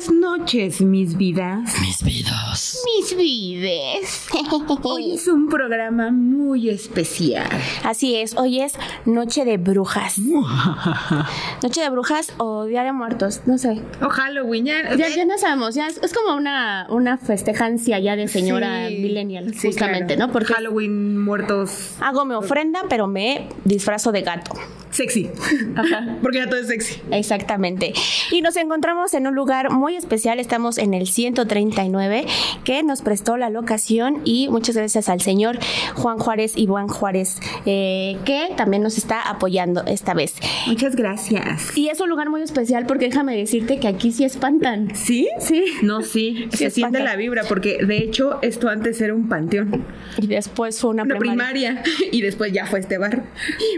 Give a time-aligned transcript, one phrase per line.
[0.00, 1.74] Buenas noches, mis vidas.
[1.82, 2.82] Mis vidas.
[2.86, 4.28] Mis vides.
[4.82, 7.46] Hoy es un programa muy especial.
[7.84, 8.72] Así es, hoy es
[9.04, 10.16] Noche de Brujas.
[11.62, 13.82] Noche de Brujas o Día de Muertos, no sé.
[14.00, 14.96] O Halloween, ya.
[14.96, 18.96] Ya, ya no sabemos, ya es, es como una, una festejancia ya de señora Sí,
[18.96, 20.28] millennial, sí, justamente, claro.
[20.28, 20.32] ¿no?
[20.32, 21.96] Porque Halloween, muertos.
[22.00, 24.52] hago mi ofrenda, pero me disfrazo de gato.
[24.90, 25.30] Sexy.
[26.22, 27.00] Porque ya todo es sexy.
[27.12, 27.92] Exactamente.
[28.30, 30.40] Y nos encontramos en un lugar muy especial.
[30.40, 32.26] Estamos en el 139
[32.64, 35.58] que nos prestó la locación y muchas gracias al señor
[35.94, 40.34] Juan Juárez y Juan Juárez eh, que también nos está apoyando esta vez.
[40.66, 41.76] Muchas gracias.
[41.76, 44.94] Y es un lugar muy especial porque déjame decirte que aquí sí espantan.
[44.94, 45.28] ¿Sí?
[45.38, 45.64] Sí.
[45.82, 46.48] No, sí.
[46.50, 49.84] Sí, Se siente la vibra, porque de hecho esto antes era un panteón.
[50.18, 51.82] Y después fue una, Una primaria.
[51.82, 51.82] primaria.
[52.12, 53.24] Y después ya fue este bar.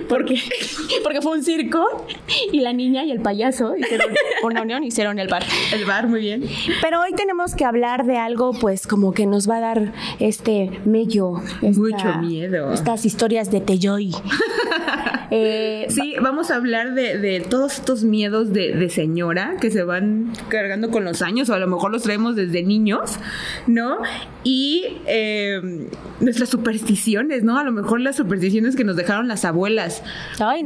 [0.08, 0.40] Porque,
[1.02, 1.84] porque fue un circo
[2.52, 4.08] y la niña y el payaso hicieron
[4.42, 5.42] una unión y hicieron el bar.
[5.72, 6.44] El bar, muy bien.
[6.80, 10.70] Pero hoy tenemos que hablar de algo, pues, como que nos va a dar este
[10.84, 11.34] mello.
[11.62, 12.72] esta- Mucho miedo.
[12.72, 14.12] Estas historias de Teyoy.
[15.34, 19.82] Eh, Sí, vamos a hablar de, de todos estos miedos de, de señora que se
[19.82, 23.16] van cargando con los años o a lo mejor los traemos desde niños,
[23.66, 23.96] ¿no?
[24.44, 25.88] Y eh,
[26.20, 27.58] nuestras supersticiones, ¿no?
[27.58, 30.02] A lo mejor las supersticiones que nos dejaron las abuelas,
[30.38, 30.62] Ay,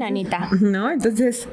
[0.61, 0.91] ¿no?
[0.91, 1.49] Entonces,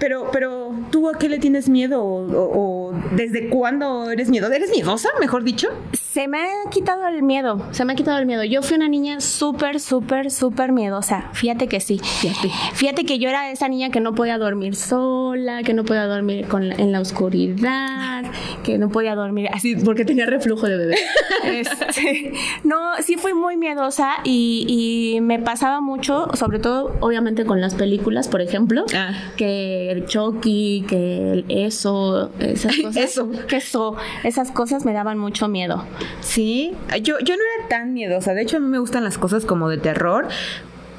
[0.00, 2.02] pero, pero ¿tú a qué le tienes miedo?
[2.02, 4.56] ¿O, o- o desde cuándo eres miedosa?
[4.56, 5.68] ¿Eres miedosa, mejor dicho?
[5.92, 8.42] Se me ha quitado el miedo, se me ha quitado el miedo.
[8.44, 11.30] Yo fui una niña súper, súper, súper miedosa.
[11.32, 12.00] Fíjate que sí.
[12.02, 12.50] Fíjate.
[12.74, 16.46] Fíjate que yo era esa niña que no podía dormir sola, que no podía dormir
[16.48, 18.24] con la- en la oscuridad,
[18.64, 20.96] que no podía dormir así porque tenía reflujo de bebé.
[21.44, 22.32] Este,
[22.64, 24.66] no, sí fui muy miedosa y,
[25.14, 29.12] y me pasaba mucho, sobre todo obviamente con las películas, por ejemplo, Ah.
[29.36, 32.96] que el Chucky, que el eso, esas cosas.
[32.96, 33.30] Eso.
[33.50, 35.84] Eso, esas cosas me daban mucho miedo.
[36.20, 36.72] Sí,
[37.02, 38.34] yo, yo no era tan miedosa.
[38.34, 40.28] De hecho, a mí me gustan las cosas como de terror.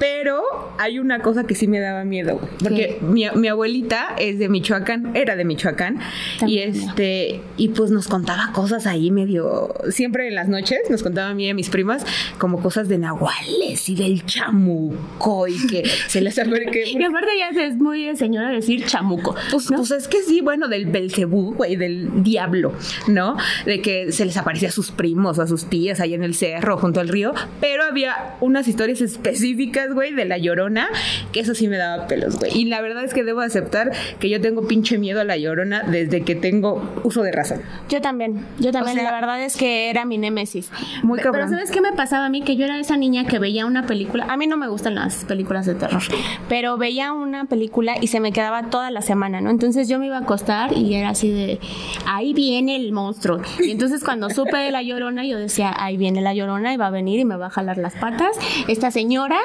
[0.00, 0.42] Pero
[0.78, 2.50] hay una cosa que sí me daba miedo, güey.
[2.60, 6.00] porque mi, mi abuelita es de Michoacán, era de Michoacán,
[6.40, 11.02] También y este, y pues nos contaba cosas ahí medio, siempre en las noches nos
[11.02, 12.04] contaba a mí y a mis primas
[12.38, 16.34] como cosas de nahuales y del chamuco y que se les
[16.72, 19.34] que Y aparte ya es muy de señora decir chamuco.
[19.50, 22.72] pues, pues es que sí, bueno, del Belcebú, güey, del diablo,
[23.06, 23.36] ¿no?
[23.66, 26.34] De que se les aparecía a sus primos o a sus tías ahí en el
[26.34, 30.88] cerro, junto al río, pero había unas historias específicas, güey, de la llorona,
[31.32, 32.56] que eso sí me daba pelos, güey.
[32.56, 35.82] Y la verdad es que debo aceptar que yo tengo pinche miedo a la llorona
[35.82, 37.60] desde que tengo uso de razón.
[37.88, 38.98] Yo también, yo también.
[38.98, 40.70] O sea- la verdad es que era mi némesis.
[41.02, 41.32] Muy cabrón.
[41.46, 42.42] Pero ¿sabes qué me pasaba a mí?
[42.42, 44.26] Que yo era esa niña que veía una película.
[44.28, 46.02] A mí no me gustan las películas de terror,
[46.48, 49.50] pero veía una película y se me quedaba toda la semana, ¿no?
[49.50, 51.60] Entonces yo me iba a acostar y era así de,
[52.06, 53.40] ahí viene el monstruo.
[53.60, 56.86] Y entonces cuando supe de la llorona, yo decía, ahí viene la llorona y va
[56.86, 58.36] a venir y me va a jalar las patas.
[58.68, 59.38] Esta señora,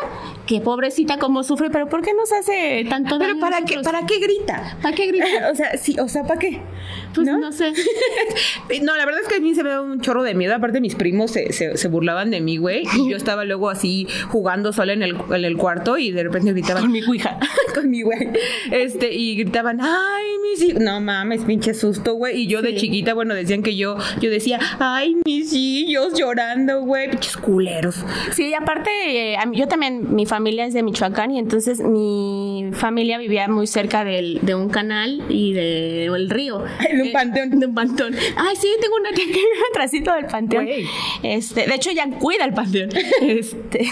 [0.46, 3.80] que pobrecita como sufre, pero ¿por qué nos hace tanto daño Pero ¿para qué?
[3.82, 4.78] ¿para qué grita?
[4.82, 5.26] ¿Para qué grita?
[5.52, 6.62] O sea, sí, o sea, ¿para qué?
[7.14, 7.38] Pues ¿No?
[7.38, 7.72] no sé.
[8.84, 10.54] No, la verdad es que a mí se me da un chorro de miedo.
[10.56, 12.84] Aparte, mis primos se, se, se burlaban de mí, güey.
[12.98, 16.52] Y yo estaba luego así jugando sola en el, en el cuarto y de repente
[16.52, 16.84] gritaban.
[16.84, 17.40] Con mi cuija.
[17.74, 18.30] con mi güey.
[18.72, 20.82] Este, y gritaban, ay, mis hijos.
[20.82, 22.42] No mames, pinche susto, güey.
[22.42, 27.10] Y yo de chiquita, bueno, decían que yo, yo decía, ay, mis hijos llorando, güey.
[27.10, 28.04] Pinches culeros.
[28.34, 28.90] Sí, y aparte,
[29.32, 33.48] eh, a mí- yo también, mi familia es de Michoacán y entonces mi familia vivía
[33.48, 36.64] muy cerca del, de un canal y de- del río.
[36.80, 37.50] Ay, de un Eh, panteón.
[37.60, 38.16] De un panteón.
[38.38, 39.10] Ay, sí, tengo una
[39.72, 40.68] atrásito del panteón.
[41.24, 42.90] Este, de hecho, ella cuida el panteón.
[43.22, 43.88] Este,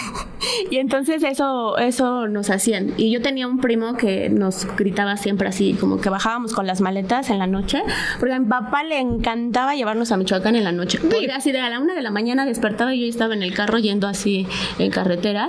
[0.70, 2.92] y entonces eso, eso nos hacían.
[2.96, 6.80] Y yo tenía un primo que nos gritaba siempre así, como que bajábamos con las
[6.80, 7.82] maletas en la noche,
[8.18, 10.98] porque a mi papá le encantaba llevarnos a Michoacán en la noche.
[11.00, 13.54] Porque así de a la una de la mañana despertaba y yo estaba en el
[13.54, 14.46] carro yendo así
[14.78, 15.48] en carretera.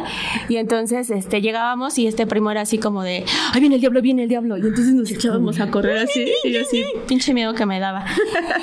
[0.50, 4.02] Y entonces este, llegábamos y este primo era así como de, ay, viene el diablo,
[4.02, 4.58] viene el diablo.
[4.58, 6.26] Y entonces nos echábamos a correr así.
[6.44, 8.06] Y yo así, pinche miedo que me daba.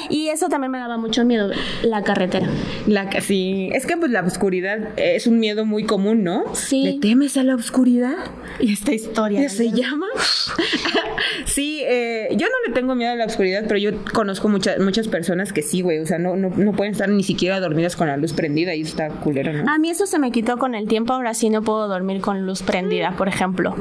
[0.08, 1.50] Y eso también me daba mucho miedo,
[1.82, 2.48] la carretera.
[2.86, 6.44] La, que- sí, es que pues la oscuridad es un miedo muy común, ¿no?
[6.54, 6.84] Sí.
[6.84, 8.14] ¿Le temes a la oscuridad?
[8.60, 9.40] Y esta historia.
[9.40, 10.06] ¿Qué se llama?
[11.46, 15.08] sí, eh, yo no le tengo miedo a la oscuridad, pero yo conozco muchas muchas
[15.08, 15.98] personas que sí, güey.
[15.98, 18.82] O sea, no, no, no pueden estar ni siquiera dormidas con la luz prendida y
[18.82, 19.70] está culero, ¿no?
[19.70, 22.44] A mí eso se me quitó con el tiempo, ahora sí no puedo dormir con
[22.46, 23.74] luz prendida, por ejemplo.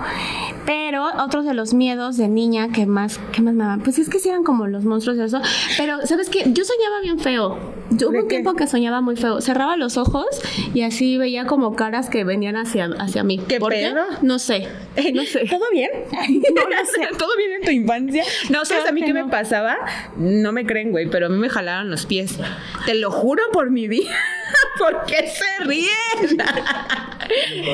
[0.66, 4.10] Pero otros de los miedos de niña que más, que más me daban, pues es
[4.10, 5.42] que sí eran como los monstruos y eso.
[5.78, 6.44] Pero, ¿sabes qué?
[6.48, 7.58] Yo soñaba bien feo.
[7.92, 8.36] Yo hubo ¿De un qué?
[8.36, 9.42] tiempo que soñaba muy feo.
[9.42, 10.25] Cerraba los ojos
[10.74, 13.40] y así veía como caras que venían hacia, hacia mí.
[13.48, 14.04] ¿Qué ¿Por pedo?
[14.22, 14.68] No sé.
[15.13, 15.46] No sé.
[15.50, 15.90] ¿Todo bien?
[16.12, 17.16] No lo sé.
[17.18, 18.24] ¿Todo bien en tu infancia?
[18.50, 19.25] No, ¿sabes Creo a mí qué no.
[19.25, 19.78] me pasaba?
[20.18, 22.38] No me creen, güey, pero a mí me jalaron los pies.
[22.86, 24.12] Te lo juro por mi vida.
[24.77, 26.42] ¿Por qué se ríen?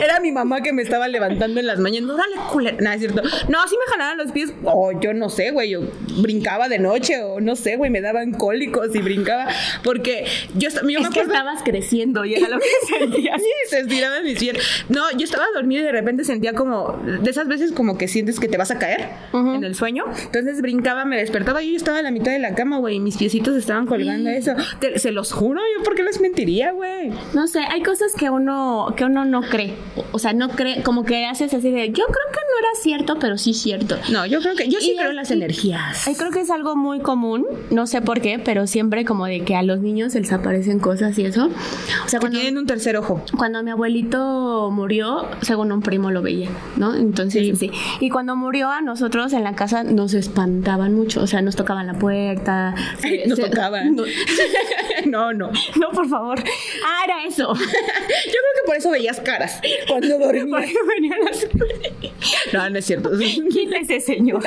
[0.03, 2.07] Era mi mamá que me estaba levantando en las mañanas.
[2.07, 2.77] No, dale, culera.
[2.79, 3.21] No, es cierto.
[3.24, 4.53] No, sí me jalaban los pies.
[4.63, 5.71] O yo no sé, güey.
[5.71, 5.81] Yo
[6.21, 7.89] brincaba de noche o no sé, güey.
[7.89, 9.47] Me daban cólicos y brincaba.
[9.83, 10.25] Porque
[10.56, 12.65] yo, yo me Es que estabas creciendo y era lo que
[13.00, 13.41] sentías.
[13.41, 14.63] Sí, se estiraban mis piernas.
[14.89, 18.39] No, yo estaba dormida y de repente sentía como, de esas veces como que sientes
[18.39, 20.03] que te vas a caer en el sueño.
[20.24, 23.00] Entonces brincaba, me despertaba y yo estaba a la mitad de la cama, güey, y
[23.00, 24.51] mis piecitos estaban colgando eso.
[24.79, 27.12] Te- se los juro, yo, ¿por qué les mentiría, güey?
[27.34, 29.74] No sé, hay cosas que uno que uno no cree.
[30.12, 33.18] O- sea, no cree, como que haces así de, yo creo que no era cierto,
[33.19, 33.98] pero sí cierto.
[34.12, 36.06] No, yo creo que, yo sí Y creo en las energías.
[36.18, 39.56] Creo que es algo muy común, no sé por qué, pero siempre como de que
[39.56, 41.50] a los niños se les aparecen cosas y eso.
[42.06, 43.22] O sea, cuando, tienen un tercer ojo.
[43.38, 46.96] cuando mi abuelito murió, según un primo lo veía, ¿no?
[46.96, 47.70] Entonces, sí.
[48.00, 51.86] Y cuando murió a nosotros en la casa nos espantaban mucho, o sea, nos tocaban
[51.88, 52.74] la puerta.
[53.00, 53.96] se- se- tocaban.
[53.96, 54.04] No,
[55.18, 55.51] No, no.
[55.54, 56.39] Yo no, por favor.
[56.86, 57.54] Ah, era eso.
[57.54, 60.69] creo que por eso veías caras cuando dormías.
[62.54, 63.12] No, no es cierto.
[63.18, 64.44] ¿Quién es ese señor?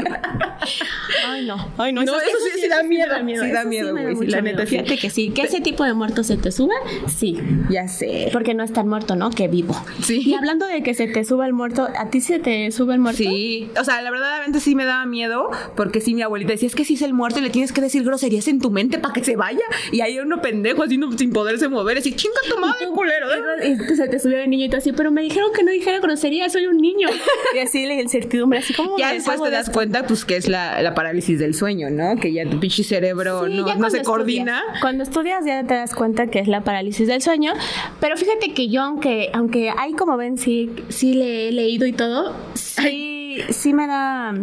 [1.26, 1.72] Ay, no.
[1.78, 2.12] Ay, No, eso
[2.52, 3.14] sí- sí da miedo.
[3.24, 4.66] Sí Eso miedo, me da güey, sí, mucho la neta, miedo.
[4.66, 4.76] sí.
[4.76, 5.30] Fíjate que sí.
[5.30, 6.74] Que ese tipo de muertos se te suba,
[7.08, 7.38] sí.
[7.70, 8.28] Ya sé.
[8.32, 9.30] Porque no es tan muerto, ¿no?
[9.30, 9.74] Que vivo.
[10.02, 10.22] Sí.
[10.26, 13.00] Y hablando de que se te suba el muerto, ¿a ti se te sube el
[13.00, 13.18] muerto?
[13.22, 16.74] Sí, o sea, la verdaderamente sí me daba miedo, porque sí mi abuelita decía, es
[16.74, 19.14] que si es el muerto y le tienes que decir groserías en tu mente para
[19.14, 19.60] que se vaya,
[19.92, 23.26] y ahí uno pendejo así no- sin poderse mover, así, chinga tu madre, culero.
[23.62, 23.76] ¿eh?".
[23.91, 26.67] Y se te subió el niñito así, pero me dijeron que no dijera grosería, soy
[26.67, 27.08] un niño.
[27.55, 30.49] Y así la incertidumbre, así como Ya después te de das cuenta, pues, que es
[30.49, 32.17] la, la parálisis del sueño, ¿no?
[32.20, 34.62] Que ya tu pinche cerebro Sí, no, no se coordina.
[34.81, 37.52] Cuando estudias ya te das cuenta que es la parálisis del sueño.
[38.00, 41.93] Pero fíjate que yo, aunque, aunque hay como ven, sí, sí le he leído y
[41.93, 44.35] todo, sí, sí me da.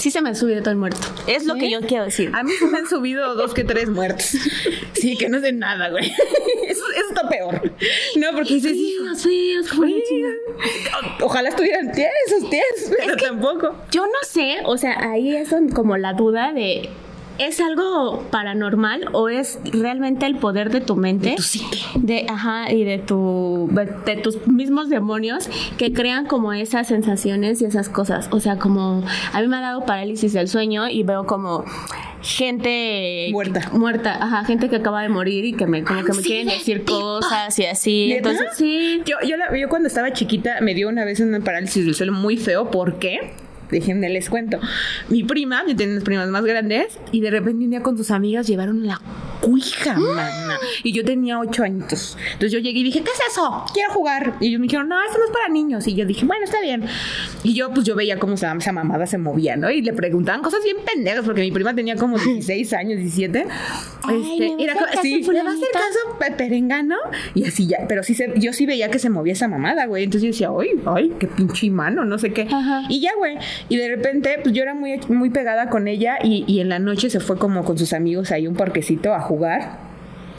[0.00, 1.06] Sí se me ha subido todo el muerto.
[1.26, 1.60] Es lo ¿Sí?
[1.60, 2.30] que yo quiero decir.
[2.34, 4.34] A mí se me han subido dos que tres muertos.
[4.94, 6.06] Sí, que no sé nada, güey.
[6.66, 7.60] Eso, eso está peor.
[8.16, 11.16] No, porque dices, hijo, Dios mío, como la chingada.
[11.20, 13.76] ojalá estuvieran tiesos, tiesos, pero tampoco.
[13.90, 16.88] Yo no sé, o sea, ahí es como la duda de.
[17.40, 21.30] ¿Es algo paranormal o es realmente el poder de tu mente?
[21.30, 21.78] De tu psique.
[21.94, 23.68] De, ajá, y de tu
[24.04, 25.48] de tus mismos demonios
[25.78, 28.28] que crean como esas sensaciones y esas cosas.
[28.30, 29.02] O sea, como
[29.32, 31.64] a mí me ha dado parálisis del sueño y veo como
[32.22, 33.70] gente Muerta.
[33.72, 36.48] muerta, ajá, gente que acaba de morir y que me como que me Sí, quieren
[36.48, 38.12] de decir cosas y así.
[38.12, 39.00] Entonces, sí.
[39.06, 42.12] Yo, yo, la- yo cuando estaba chiquita me dio una vez una parálisis del suelo
[42.12, 42.70] muy feo.
[42.70, 43.32] ¿Por qué?
[43.70, 44.58] Déjenme les cuento.
[45.08, 48.10] Mi prima, yo tenía unas primas más grandes, y de repente un día con sus
[48.10, 49.00] amigas llevaron la
[49.40, 50.58] cuija, mana.
[50.82, 52.16] Y yo tenía ocho añitos.
[52.32, 53.64] Entonces yo llegué y dije, ¿qué es eso?
[53.74, 54.34] Quiero jugar.
[54.40, 55.86] Y ellos me dijeron, no, esto no es para niños.
[55.86, 56.84] Y yo dije, bueno, está bien.
[57.42, 59.70] Y yo, pues yo veía cómo esa, esa mamada se movía, ¿no?
[59.70, 63.46] Y le preguntaban cosas bien pendejas, porque mi prima tenía como 16 años, 17.
[64.02, 66.18] Ay, Este, ¿le era va a co- hacer sí, caso, le va a hacer caso
[66.18, 66.96] pe- perengano
[67.34, 70.04] y así ya, pero sí se, yo sí veía que se movía esa mamada, güey.
[70.04, 72.42] Entonces yo decía, ay, ay, qué pinche mano, no sé qué.
[72.50, 72.82] Ajá.
[72.88, 73.36] Y ya, güey.
[73.68, 76.78] Y de repente, pues yo era muy, muy pegada con ella y, y en la
[76.78, 79.78] noche se fue como con sus amigos ahí un parquecito a jugar.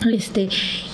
[0.06, 0.50] Este,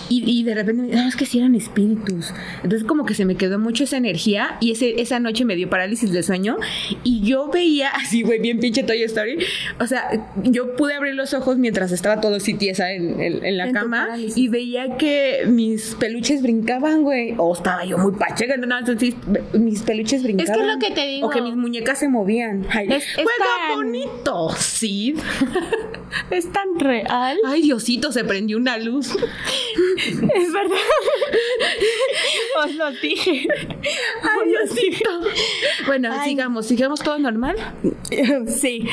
[0.10, 2.34] y, y de repente me no, es que sí eran espíritus.
[2.64, 5.70] Entonces, como que se me quedó mucho esa energía y ese, esa noche me dio
[5.70, 6.58] parálisis de sueño.
[7.04, 9.38] Y yo veía, así, güey, bien pinche Toy Story.
[9.80, 10.10] O sea,
[10.44, 13.74] yo pude abrir los ojos mientras estaba todo así tiesa en, en- en la En
[13.74, 17.34] cama y veía que mis peluches brincaban, güey.
[17.38, 18.56] O estaba yo muy pacheca.
[18.58, 19.14] No, entonces
[19.54, 20.68] mis peluches brincaban.
[20.68, 21.28] lo que te digo.
[21.28, 22.66] O que mis muñecas se movían.
[22.70, 25.16] Ay, Es- es tan- bonito, sí.
[26.32, 27.38] Es tan real.
[27.46, 29.12] Ay, Diosito, se prendió una luz.
[29.98, 30.78] Es verdad.
[32.66, 33.48] Os lo dije.
[34.24, 35.10] Ay, Diosito.
[35.86, 36.30] Bueno, Ay.
[36.32, 37.56] sigamos, sigamos todo normal.
[38.48, 38.88] Sí.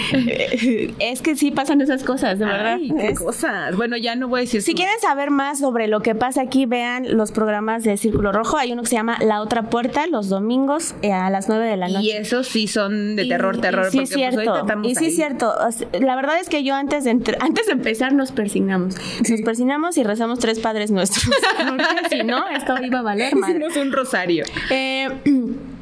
[0.98, 2.74] Es que sí pasan esas cosas, de verdad.
[2.80, 3.76] Ay, qué Es- cosas.
[3.76, 4.60] Bueno, ya no voy a decir.
[4.62, 8.56] Si quieren saber más sobre lo que pasa aquí, vean los programas de Círculo Rojo.
[8.58, 11.76] Hay uno que se llama La Otra Puerta, los domingos eh, a las 9 de
[11.76, 12.04] la noche.
[12.06, 13.86] Y esos sí son de terror, Y- terror.
[13.86, 14.56] y sí, porque, pues, cierto.
[14.58, 15.10] estamos y sí, ahí.
[15.12, 15.52] cierto.
[15.66, 18.96] O sea, La verdad es que yo antes de, antes de empezar nos persignamos.
[19.28, 21.26] Nos persignamos y rezamos tres padres nuestros.
[21.68, 23.58] Porque si no, esto iba a valer madre.
[23.58, 24.44] Hicimos un rosario.
[24.70, 25.08] Eh,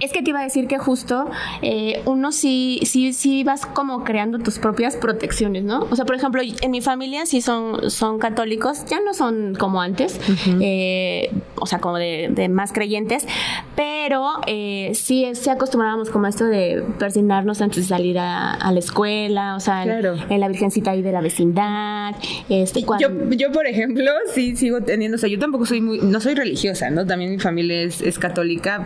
[0.00, 1.28] Es que te iba a decir que justo
[1.62, 5.86] eh, uno sí, sí, sí vas como creando tus propias protecciones, ¿no?
[5.90, 9.80] O sea, por ejemplo, en mi familia sí son, son católicos, ya no son como
[9.80, 10.20] antes,
[10.60, 13.26] eh, o sea, como de, de más creyentes,
[13.74, 18.72] pero eh, sí, sí acostumbrábamos como a esto de persignarnos antes de salir a, a
[18.72, 20.14] la escuela, o sea, Claro.
[20.14, 22.14] en, en la virgencita ahí de la vecindad,
[22.48, 25.98] este, cuando- Yo, yo, por ejemplo, sí sigo teniendo, o sea, yo tampoco soy muy,
[26.00, 27.06] no soy religiosa, ¿no?
[27.06, 28.84] También mi familia es, es católica,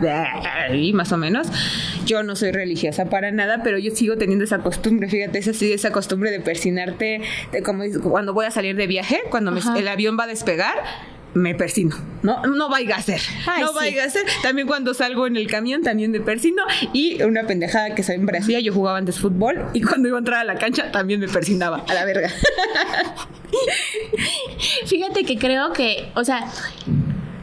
[0.73, 1.47] y más o menos.
[2.05, 5.71] Yo no soy religiosa para nada, pero yo sigo teniendo esa costumbre, fíjate, esa, sí,
[5.73, 9.87] esa costumbre de persinarte, de como cuando voy a salir de viaje, cuando me- el
[9.87, 10.75] avión va a despegar.
[11.35, 12.43] Me persino, ¿no?
[12.45, 13.19] No vaya a ser.
[13.47, 13.73] Ay, no sí.
[13.73, 14.21] vaya a ser.
[14.43, 16.61] También cuando salgo en el camión, también me persino.
[16.93, 20.41] Y una pendejada que siempre hacía, yo jugaba antes fútbol y cuando iba a entrar
[20.41, 21.83] a la cancha también me persinaba.
[21.89, 22.29] A la verga.
[24.85, 26.45] Fíjate que creo que, o sea,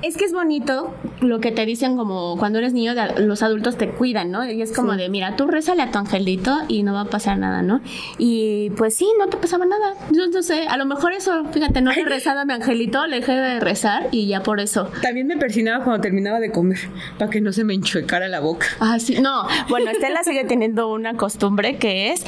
[0.02, 3.76] es que es bonito lo que te dicen como cuando eres niño, de- los adultos
[3.76, 4.48] te cuidan, ¿no?
[4.50, 4.98] Y es como Sí.
[4.98, 7.80] de, mira, tú rézale a tu angelito y no va a pasar nada, ¿no?
[8.18, 9.94] Y pues sí, no te pasaba nada.
[10.10, 13.06] Yo no sé, a lo mejor eso, fíjate, no le he rezado a mi angelito,
[13.06, 14.90] le dejé de rezar y ya por eso.
[15.02, 16.78] También me persinaba cuando terminaba de comer,
[17.18, 18.66] para que no se me enchuecara la boca.
[18.80, 19.46] Ah, sí, no.
[19.68, 22.24] Bueno, Estela sigue teniendo una costumbre que es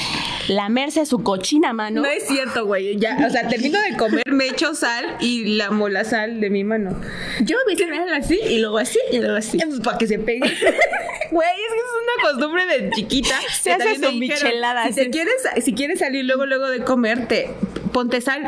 [0.49, 2.03] lamerse su cochina mano.
[2.03, 2.97] No es cierto, güey.
[2.99, 6.65] Ya, o sea, termino de comer, me echo sal y lamo la sal de mi
[6.65, 6.99] mano.
[7.41, 9.59] Yo me hice así y luego así y luego así.
[9.83, 10.41] para que se pegue.
[11.31, 13.35] Güey, es que es una costumbre de chiquita.
[13.63, 15.35] Se hace su michelada, Si, te quieres,
[15.65, 17.49] si quieres salir luego, luego de comer, te
[17.91, 18.47] ponte sal.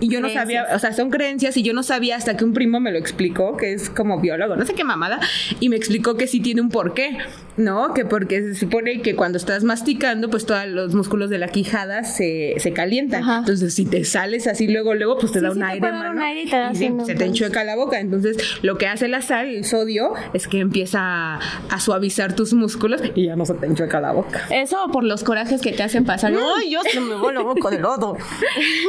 [0.00, 2.54] Y yo no sabía, o sea, son creencias y yo no sabía hasta que un
[2.54, 5.20] primo me lo explicó, que es como biólogo, no sé qué mamada,
[5.60, 7.18] y me explicó que sí tiene un porqué,
[7.60, 7.94] ¿no?
[7.94, 12.04] Que porque se supone que cuando estás masticando, pues todos los músculos de la quijada
[12.04, 13.22] se, se calientan.
[13.22, 13.38] Ajá.
[13.40, 15.80] Entonces, si te sales así luego, luego, pues te Sí, da sí un te aire,
[15.80, 17.04] puede dar un mano, aire y te da y se- ¿no?
[17.04, 18.00] se te enchueca la boca.
[18.00, 21.40] Entonces, lo que hace la sal, el sodio, es que empieza a,
[21.70, 24.46] a suavizar tus músculos y ya no se te enchueca la boca.
[24.50, 26.32] Eso por los corajes que te hacen pasar.
[26.32, 28.16] ¡Ay, yo se me vuelvo loco de lodo!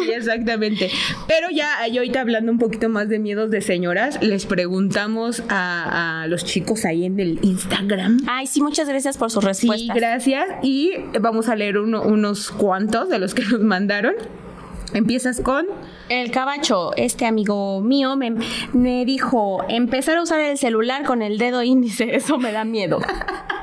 [0.06, 0.90] Sí, exactamente.
[1.28, 6.22] Pero ya yo ahorita hablando un poquito más de miedos de señoras, les preguntamos a,
[6.24, 8.20] a los chicos ahí en el Instagram.
[8.28, 9.96] Ay, sí, muchas gracias por sus Sí, respuestas.
[9.96, 10.46] gracias.
[10.62, 14.14] Y vamos a leer uno- unos cuantos de los que nos mandaron.
[14.94, 15.66] Empiezas con.
[16.10, 18.36] El cabacho, este amigo mío, me,
[18.74, 23.00] me dijo, empezar a usar el celular con el dedo índice, eso me da miedo.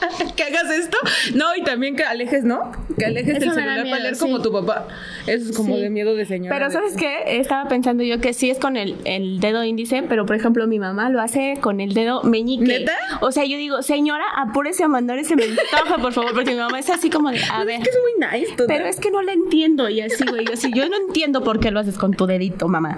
[0.36, 0.96] que hagas esto.
[1.34, 2.72] No, y también que alejes, ¿no?
[2.98, 4.20] Que alejes Eso el celular miedo, para leer sí.
[4.20, 4.86] como tu papá.
[5.26, 5.82] Eso es como Sí.
[5.82, 6.54] de miedo de señora.
[6.56, 7.38] Pero de- ¿sabes qué?
[7.38, 10.78] Estaba pensando yo que sí es con el, el dedo índice, pero por ejemplo mi
[10.78, 12.64] mamá lo hace con el dedo meñique.
[12.64, 12.92] ¿Neta?
[13.20, 16.78] O sea, yo digo, señora, apúrese a mandar ese mensaje, por favor, porque mi mamá
[16.78, 17.80] es así como de, a ver.
[17.80, 18.52] Es que es muy nice.
[18.56, 18.66] total.
[18.76, 21.60] Pero es que no le entiendo y así, güey, yo así, yo no entiendo por
[21.60, 22.96] qué lo haces con tu dedito, mamá.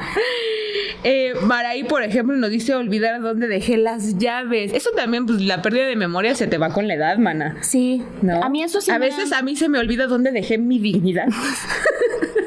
[1.05, 4.73] Eh, Maraí, por ejemplo, nos dice olvidar dónde dejé las llaves.
[4.75, 7.57] Eso también, pues la pérdida de memoria se te va con la edad, mana.
[7.63, 8.03] Sí.
[8.23, 8.43] ¿No?
[8.45, 10.59] A mí eso sí A me veces da- a mí se me olvida dónde dejé
[10.59, 11.27] mi dignidad.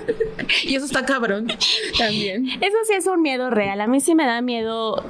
[0.66, 1.48] y eso está cabrón
[1.98, 2.48] también.
[2.62, 3.82] Eso sí es un miedo real.
[3.82, 5.04] A mí sí me da miedo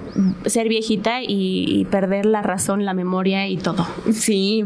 [0.46, 3.86] ser viejita y, y perder la razón, la memoria y todo.
[4.12, 4.64] Sí.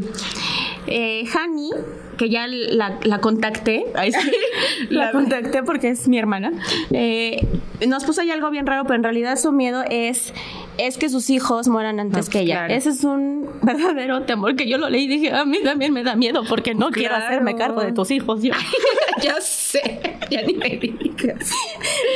[0.88, 1.70] Eh, Hani,
[2.18, 4.32] que ya la, la contacté, ahí sí,
[4.90, 6.52] la, La- contacté porque es mi hermana,
[6.92, 7.46] eh,
[7.88, 10.34] nos puso ahí algo bien raro, pero en realidad su miedo es,
[10.78, 12.56] es que sus hijos mueran antes No, que ella.
[12.60, 12.74] claro.
[12.74, 16.04] Ese es un verdadero temor que yo lo leí y dije, a mí también me
[16.04, 17.26] da miedo porque no quiero Claro.
[17.26, 18.42] hacerme cargo de tus hijos.
[18.44, 18.54] yo".
[19.22, 20.00] ya sé.
[20.30, 21.52] Ya ni me digas.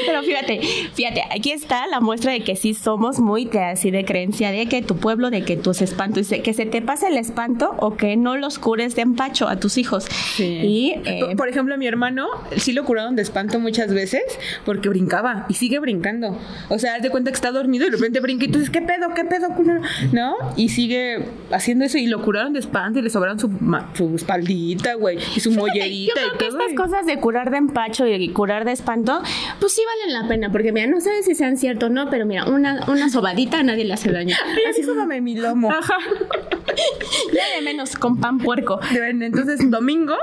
[0.05, 0.59] Pero fíjate,
[0.93, 4.67] fíjate, aquí está la muestra de que sí somos muy de, así de creencia de
[4.67, 8.17] que tu pueblo, de que tus espantos, que se te pase el espanto o que
[8.17, 10.07] no los cures de empacho a tus hijos.
[10.39, 12.27] Y eh, Por- Por ejemplo, a mi hermano
[12.57, 14.21] sí lo curaron de espanto muchas veces
[14.65, 16.37] porque brincaba y sigue brincando.
[16.69, 18.81] O sea, haz de cuenta que está dormido y de repente brinca y dices, ¿qué
[18.81, 19.13] pedo?
[19.13, 19.49] ¿Qué pedo?
[19.55, 19.81] culero?"
[20.11, 20.35] ¿No?
[20.55, 23.49] Y sigue haciendo eso y lo curaron de espanto y le sobraron su,
[23.93, 26.59] su espaldita, güey, y su yo mollerita creo y que todo.
[26.59, 29.21] estas cosas de curar de empacho y curar de espanto,
[29.59, 32.25] pues sí valen la pena, porque mira, no sé si sean cierto o no, pero
[32.25, 34.35] mira, una, una sobadita a nadie le hace daño.
[34.69, 35.71] Así sóbame mi lomo.
[35.71, 35.95] Ajá.
[37.33, 38.79] Ya de menos con pan puerco.
[38.91, 40.15] Bueno, Entonces, domingo,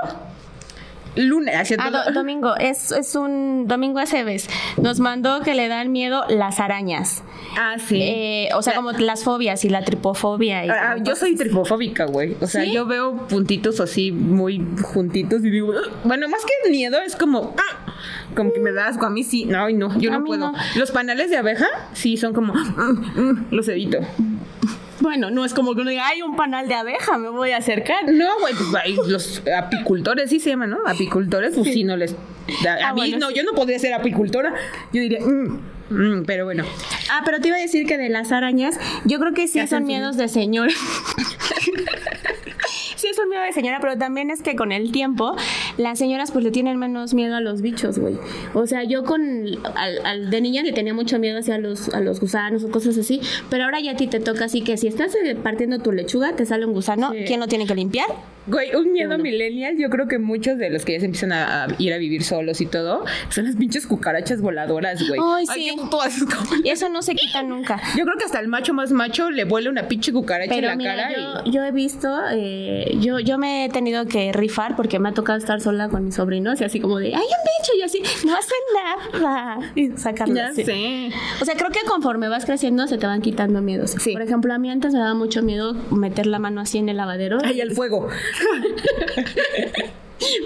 [1.17, 4.49] lunes, hacia Ah, do- domingo, es, es un domingo Aceves.
[4.81, 7.23] Nos mandó que le dan miedo las arañas.
[7.57, 7.99] Ah, sí.
[8.03, 10.65] Eh, o sea, como las fobias y la tripofobia.
[10.67, 12.37] Y Ah, yo soy tripofóbica, güey.
[12.41, 12.73] O sea, ¿Sí?
[12.73, 15.91] yo veo puntitos así muy juntitos y digo, "Ugh".
[16.05, 17.95] bueno, más que miedo es como, "Ah",
[18.35, 19.07] como que me da asco.
[19.07, 20.53] A mí sí, no, no, yo no puedo.
[20.53, 20.59] no.
[20.77, 23.99] Los panales de abeja sí son como, "Mm, mm", los evito.
[25.01, 27.59] Bueno, no es como que uno diga, hay un panal de abeja, me voy a
[27.59, 28.11] acercar.
[28.11, 30.79] No, güey, pues, los apicultores sí se llaman, ¿no?
[30.87, 32.15] Apicultores, pues sí, no les.
[32.67, 33.35] A, a Ah, mí bueno, no, sí.
[33.37, 34.53] yo no podría ser apicultora.
[34.93, 35.61] Yo diría, "Mm,
[35.91, 36.65] mm", pero bueno.
[37.11, 39.85] Ah, pero te iba a decir que de las arañas, yo creo que sí son
[39.85, 40.69] miedos de señor.
[43.29, 45.37] miedo de señora, pero también es que con el tiempo
[45.77, 48.17] las señoras pues le tienen menos miedo a los bichos, güey.
[48.55, 49.21] O sea, yo con
[49.75, 52.97] al, al- de niña le tenía mucho miedo hacia los a los gusanos o cosas
[52.97, 55.93] así, pero ahora ya a ti te toca así que si estás eh, partiendo tu
[55.93, 57.25] lechuga te sale un gusano, Sí.
[57.27, 58.07] ¿quién lo tiene que limpiar?
[58.47, 59.25] Güey, un miedo Bueno.
[59.25, 61.99] millennial, yo creo que muchos de los que ya se empiezan a, a ir a
[61.99, 65.21] vivir solos y todo, son las pinches cucarachas voladoras, güey.
[65.23, 65.71] Ay, sí.
[66.65, 67.81] Y eso no se quita nunca.
[67.97, 70.73] Yo creo que hasta el macho más macho le vuela una pinche cucaracha Pero en
[70.73, 74.77] la mira, cara yo, yo he visto, eh, yo, yo me he tenido que rifar
[74.77, 77.21] porque me ha tocado estar sola con mis sobrinos y así como de, hay un
[77.23, 78.55] bicho y así, no hace
[79.21, 79.59] nada.
[79.75, 80.65] Y y sacarlo ya así.
[80.65, 81.11] sé.
[81.41, 83.93] O sea, creo que conforme vas creciendo se te van quitando miedos.
[83.99, 84.13] Sí.
[84.13, 86.97] Por ejemplo, a mí antes me daba mucho miedo meter la mano así en el
[86.97, 87.39] lavadero.
[87.45, 88.09] Ay, al fuego.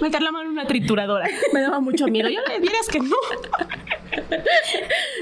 [0.01, 1.27] Meter la mano en una trituradora.
[1.53, 2.29] Me daba mucho miedo.
[2.29, 3.17] Yo le vieras que no.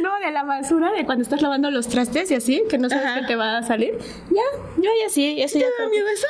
[0.03, 3.07] No, de la basura, de cuando estás lavando los trastes y así, que no sabes
[3.07, 3.21] Ajá.
[3.21, 3.97] qué te va a salir.
[4.31, 4.43] Ya,
[4.77, 6.27] yo ya sí, eso ¿Te ya da miedo que- eso?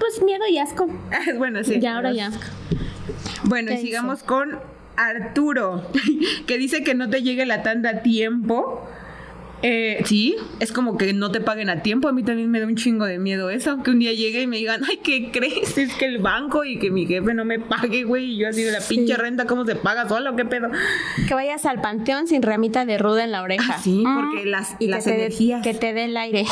[0.00, 0.88] Pues miedo y asco.
[1.12, 1.78] Ah, bueno, sí.
[1.80, 2.30] Ya, ahora ya.
[3.44, 4.58] Bueno, y ¿Qué sigamos con
[4.96, 5.86] Arturo,
[6.46, 8.84] que dice que no te llegue la tanda a tiempo.
[9.62, 12.08] Eh, sí, es como que no te paguen a tiempo.
[12.08, 13.82] A mí también me da un chingo de miedo eso.
[13.82, 15.78] Que un día llegue y me digan, ay, ¿qué crees?
[15.78, 18.32] Es que el banco y que mi jefe no me pague, güey.
[18.32, 18.96] Y yo así de la Sí.
[18.96, 20.34] pinche renta, ¿cómo se paga solo?
[20.36, 20.68] ¿Qué pedo?
[21.28, 23.74] Que vayas al panteón sin ramita de ruda en la oreja.
[23.76, 25.62] Ah, sí, Mm, porque las- y las que te energías.
[25.62, 26.44] que te dé el aire.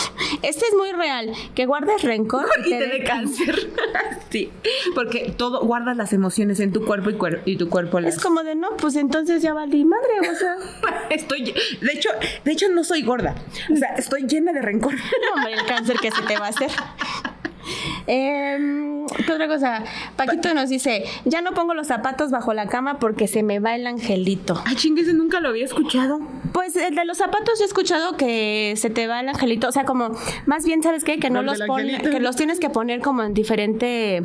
[0.43, 1.33] Este es muy real.
[1.55, 3.71] Que guardes rencor Y te dé cáncer.
[4.31, 4.50] sí,
[4.95, 8.14] porque todo, guardas las emociones en tu cuerpo y, cuer- y tu cuerpo las...
[8.17, 10.55] Es como de no, pues entonces ya valí madre, o sea.
[11.11, 12.09] Estoy, de hecho,
[12.45, 13.35] de hecho no soy gorda.
[13.73, 14.95] O sea, estoy llena de rencor.
[14.95, 16.71] No, hombre, el cáncer que se te va a hacer.
[18.07, 19.85] Em, ¿Qué otra cosa?
[20.16, 23.75] Paquito nos dice, ya no pongo los zapatos bajo la cama porque se me va
[23.75, 24.61] el angelito.
[24.66, 26.21] Ay, chingue, ese nunca lo había escuchado.
[26.52, 29.73] Pues el de los zapatos yo he escuchado que se te va el angelito, o
[29.73, 30.16] sea, como
[30.47, 31.19] más bien, ¿sabes qué?
[31.19, 34.23] Que no ¿El los pones, que los tienes que poner como en diferente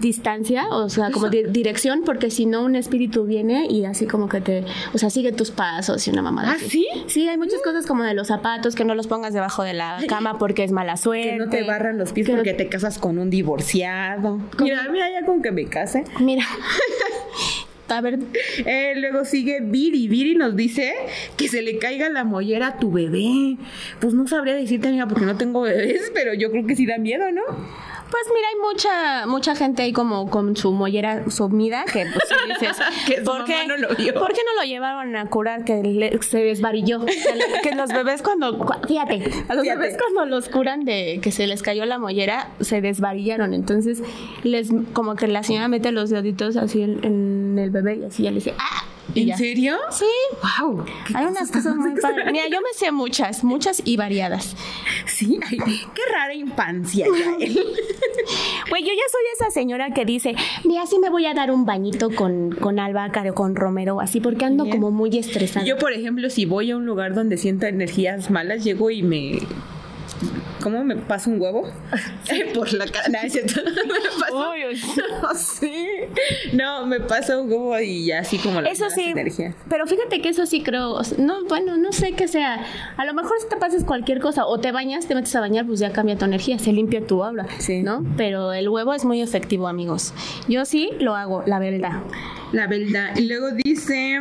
[0.00, 4.28] distancia, o sea, como di- dirección, porque si no un espíritu viene y así como
[4.28, 4.64] que te,
[4.94, 6.52] o sea, sigue tus pasos y una mamada.
[6.52, 6.68] ¿Ah, así.
[6.68, 6.86] sí?
[7.08, 9.98] Sí, hay muchas cosas como de los zapatos, que no los pongas debajo de la
[10.08, 11.30] cama porque es mala suerte.
[11.30, 14.40] Que no te barran los pies Que no- porque te casas con un divorciado.
[14.60, 16.04] Mira, mira, ya con que me case.
[16.20, 16.44] Mira.
[17.90, 18.18] A ver,
[18.66, 20.08] Eh, luego sigue Viri.
[20.08, 20.92] Viri nos dice
[21.38, 23.56] que se le caiga la mollera a tu bebé.
[23.98, 26.98] Pues no sabría decirte, amiga, porque no tengo bebés, pero yo creo que sí da
[26.98, 27.40] miedo, ¿no?
[28.10, 32.34] Pues mira, hay mucha mucha gente ahí como con su mollera sumida que pues sí
[32.48, 34.14] dices, Que ¿por qué no lo vio.
[34.14, 37.00] ¿Por qué no lo llevaron a curar que le- se desvarilló?
[37.62, 39.14] Que, los bebés cuando cu- fíjate,
[39.48, 39.78] a los Fíjate.
[39.80, 44.02] bebés cuando los curan de que se les cayó la mollera se desvarillaron, entonces
[44.42, 48.22] les como que la señora mete los deditos así en, en el bebé y así
[48.24, 48.84] ya le dice, "Ah",
[49.22, 49.76] ¿En serio?
[49.90, 50.04] Sí.
[50.60, 50.84] ¡Wow!
[51.14, 52.26] Hay unas cosas muy padres.
[52.30, 54.54] Mira, yo me sé muchas, muchas y variadas.
[55.06, 57.58] Sí, ay, qué rara infancia, Yael.
[58.70, 61.64] Güey, yo ya soy esa señora que dice, mira, sí me voy a dar un
[61.64, 64.76] bañito con, con albahaca o con romero así, porque ando Bien.
[64.76, 65.64] como muy estresada.
[65.64, 69.38] Yo, por ejemplo, si voy a un lugar donde siento energías malas, llego y me.
[70.62, 71.68] ¿Cómo me paso un huevo?
[72.54, 73.08] Por la cara.
[73.08, 73.60] No, es cierto.
[73.64, 74.50] me paso.
[74.50, 74.80] Uy,
[75.22, 75.86] No, sí.
[76.52, 79.54] No, me paso un huevo y ya así como las Eso sí, energías.
[79.68, 82.64] pero fíjate que eso sí creo, o sea, no, bueno, no sé qué sea.
[82.96, 85.66] A lo mejor si te pases cualquier cosa o te bañas, te metes a bañar,
[85.66, 87.82] pues ya cambia tu energía, se limpia tu aura, Sí.
[87.82, 88.04] ¿no?
[88.16, 90.12] Pero el huevo es muy efectivo, amigos.
[90.48, 92.02] Yo sí lo hago, la verdad.
[92.52, 93.10] La verdad.
[93.16, 94.20] Y luego dice.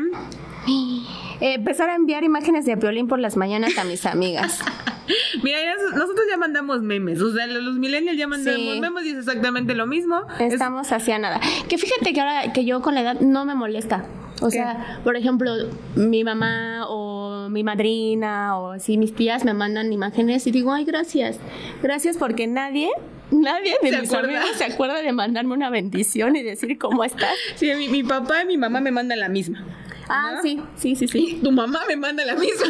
[1.42, 4.60] Eh, empezar a enviar imágenes de violín por las mañanas a mis amigas.
[5.44, 5.60] Mira,
[5.94, 7.22] nosotros ya mandamos memes.
[7.22, 8.80] O sea, los millennials ya mandamos Sí.
[8.82, 10.22] memes y es exactamente lo mismo.
[10.40, 11.40] Es- Estamos hacia nada.
[11.70, 14.06] Que fíjate que ahora que yo con la edad no me molesta.
[14.42, 14.58] O ¿Qué?
[14.58, 15.52] sea, por ejemplo,
[15.96, 20.86] mi mamá o mi madrina o así mis tías me mandan imágenes y digo, ay,
[20.86, 21.40] gracias.
[21.82, 22.90] Gracias porque nadie,
[23.32, 24.38] nadie de Se mis acuerda.
[24.40, 27.34] amigos se acuerda de mandarme una bendición y decir cómo estás.
[27.56, 29.64] Sí, mi, mi papá y mi mamá me mandan la misma.
[30.10, 30.42] Ah, ¿No?
[30.42, 31.40] sí, sí, sí, sí.
[31.44, 32.66] Tu mamá me manda la misma.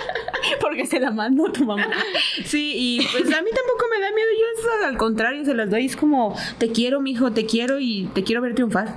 [0.60, 1.88] Porque se la mandó tu mamá.
[2.44, 4.28] Sí, y pues a mí tampoco me da miedo.
[4.38, 5.86] Yo eso al contrario se las doy.
[5.86, 8.94] Es como, te quiero, mijo, te quiero y te quiero ver triunfar.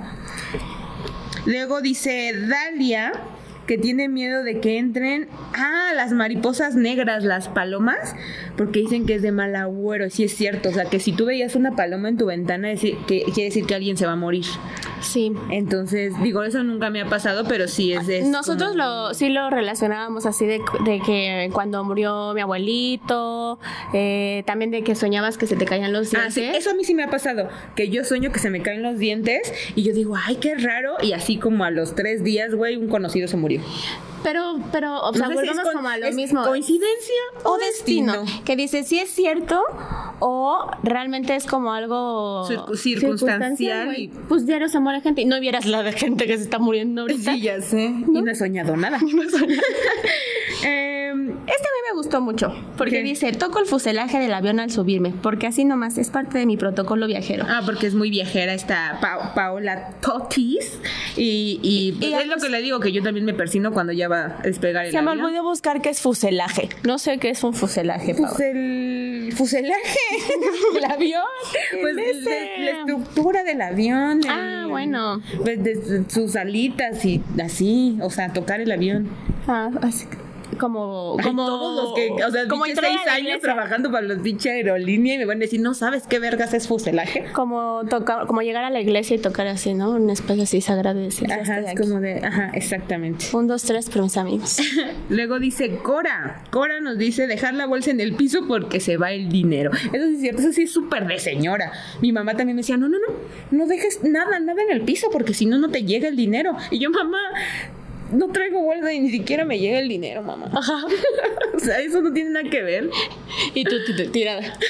[1.46, 3.12] Luego dice Dalia
[3.70, 8.16] que tiene miedo de que entren, ah, las mariposas negras, las palomas,
[8.56, 10.10] porque dicen que es de mal agüero.
[10.10, 12.96] Sí es cierto, o sea, que si tú veías una paloma en tu ventana, decir,
[13.06, 14.44] que, quiere decir que alguien se va a morir.
[15.02, 15.32] Sí.
[15.50, 18.08] Entonces, digo, eso nunca me ha pasado, pero sí es...
[18.08, 23.60] es Nosotros como- lo, sí lo relacionábamos así de, de que cuando murió mi abuelito,
[23.94, 26.34] eh, también de que soñabas que se te caían los Ah, dientes.
[26.34, 28.82] sí, eso a mí sí me ha pasado, que yo sueño que se me caen
[28.82, 32.52] los dientes y yo digo, ay, qué raro, y así como a los tres días,
[32.54, 33.59] güey, un conocido se murió.
[33.60, 34.09] 嗯。
[34.22, 36.44] Pero, pero, o sea, No sé volvemos como a lo mismo.
[36.44, 38.44] ¿Coincidencia o, o destino, destino?
[38.44, 39.62] que dice si es cierto
[40.18, 45.40] o realmente es como algo Circu- circunstancial y- pues diario se muere gente y no
[45.40, 47.32] vieras la de gente que se está muriendo ahorita.
[47.32, 47.86] Sí, ya sé.
[48.08, 48.98] Y no he soñado nada.
[50.62, 53.02] Em, este a mí me gustó mucho porque ¿Qué?
[53.02, 56.56] dice toco el fuselaje del avión al subirme porque así nomás es parte de mi
[56.56, 57.46] protocolo viajero.
[57.48, 60.78] Ah, porque es muy viajera esta Pa- Paola Totis.
[61.16, 63.92] Y, y, pues, Y es lo que le digo, que yo también me persino cuando
[63.92, 65.26] ya va a despegar el Se me avión.
[65.26, 66.68] olvidó buscar qué es fuselaje.
[66.84, 68.30] No sé qué es un fuselaje, Paola.
[68.36, 69.98] Pues el fuselaje.
[70.76, 71.22] el avión.
[71.80, 74.20] Pues el de- la estructura del avión.
[74.28, 75.22] Ah, el- bueno.
[75.42, 79.08] pues, de sus alitas y así, o sea, tocar el avión.
[79.46, 80.06] Ah, así
[80.58, 84.50] como, Ay, como todos los que, o sea, como seis años trabajando para los pinche
[84.50, 87.26] aerolínea y me van a decir, no sabes qué vergas es fuselaje.
[87.32, 89.90] como tocar, como llegar a la iglesia y tocar así, ¿no?
[89.90, 90.60] Una especie así
[90.94, 93.26] decir, ya Ajá, es como de, ajá, exactamente.
[93.32, 94.58] Un, dos, tres, pero mis amigos.
[95.08, 96.44] Luego dice Cora.
[96.50, 99.70] Cora nos dice dejar la bolsa en el piso porque se va el dinero.
[99.92, 101.72] Eso sí es cierto, eso sí es súper de señora.
[102.00, 103.14] Mi mamá también me decía, no, no, no,
[103.50, 106.56] no dejes nada, nada en el piso porque si no, no te llega el dinero.
[106.70, 107.18] Y yo, mamá,
[108.12, 110.50] no traigo bolsa y ni siquiera me llega el dinero, mamá.
[110.54, 110.84] Ajá.
[111.54, 112.90] o sea, eso no tiene nada que ver.
[113.54, 114.42] Y tú ti- ti- tirada.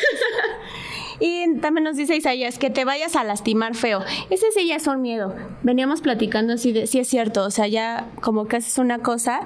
[1.22, 4.02] Y también nos dice Isaías que te vayas a lastimar feo.
[4.30, 5.34] Ese sí ya es un miedo.
[5.62, 9.40] Veníamos platicando así de, sí es cierto, o sea, ya como que haces una cosa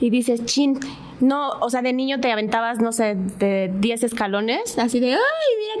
[0.00, 0.80] y dices, chin,
[1.20, 5.18] no, o sea, de niño te aventabas, no sé, de 10 escalones, así de, ay,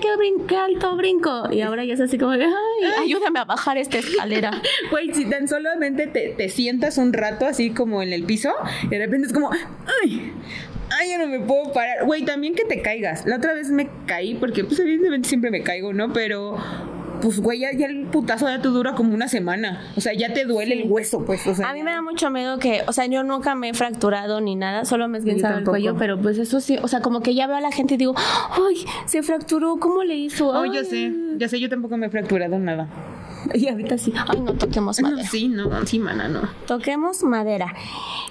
[0.00, 1.50] mira qué, alto brinco.
[1.50, 4.50] Y ahora ya es así como de, ay, ayúdame a bajar esta escalera.
[4.90, 8.52] Güey, si tan solamente te, te sientas un rato así como en el piso,
[8.84, 10.32] y de repente es como, ay,
[10.90, 12.04] ay, ya no me puedo parar.
[12.04, 13.26] Güey, también que te caigas.
[13.26, 16.12] La otra vez me caí, porque pues evidentemente siempre me caigo, ¿no?
[16.12, 16.56] Pero,
[17.20, 19.80] pues, güey, ya, ya el putazo ya te dura como una semana.
[19.96, 20.82] O sea, ya te duele Sí.
[20.82, 21.46] el hueso, pues.
[21.46, 23.74] O sea, A mí me da mucho miedo que, o sea, yo nunca me he
[23.74, 27.00] fracturado ni nada, solo me he esguinzado el cuello, pero pues eso sí, o sea,
[27.00, 30.48] como que ya veo a la gente y digo, ay, se fracturó, ¿cómo le hizo?
[30.48, 30.70] Oh, Ay".
[30.74, 32.88] yo sé, ya sé, yo tampoco me he fracturado nada.
[33.54, 35.28] Y ahorita sí, ay, no toquemos madera.
[35.28, 36.48] Sí, no, sí, mana, no.
[36.66, 37.74] Toquemos madera.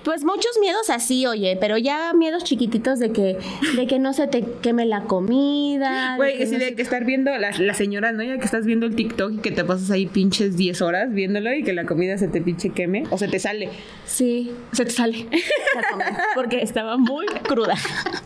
[0.03, 3.37] Pues muchos miedos así, oye, pero ya miedos chiquititos de que,
[3.75, 6.11] de que no se te queme la comida.
[6.11, 8.23] de Güey, que sí, no de se- que estar viendo la, la señora, ¿no?
[8.23, 11.53] Ya que estás viendo el TikTok y que te pasas ahí pinches 10 horas viéndolo
[11.53, 13.69] y que la comida se te pinche queme o se te sale.
[14.05, 15.27] Sí, se te sale
[15.75, 17.75] la comida, porque estaba muy cruda.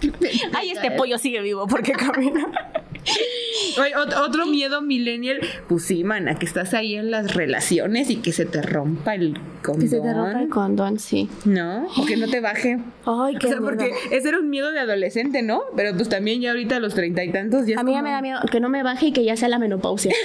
[0.54, 2.46] Ay, este pollo sigue vivo porque camina.
[3.80, 8.18] Oye, ot- otro miedo millennial, pues sí, mana, que estás ahí en las relaciones y
[8.18, 9.82] que se te rompa el condón.
[9.82, 11.30] Que se te rompa el condón, sí.
[11.46, 11.88] ¿No?
[11.98, 12.80] O que no te baje.
[13.06, 13.98] Ay, qué o sea, porque miedo.
[14.12, 15.62] ese era un miedo de adolescente, ¿no?
[15.76, 18.12] Pero pues también ya ahorita a los treinta y tantos ya A mí ya me
[18.12, 20.14] da miedo que no me baje y que ya sea la menopausia.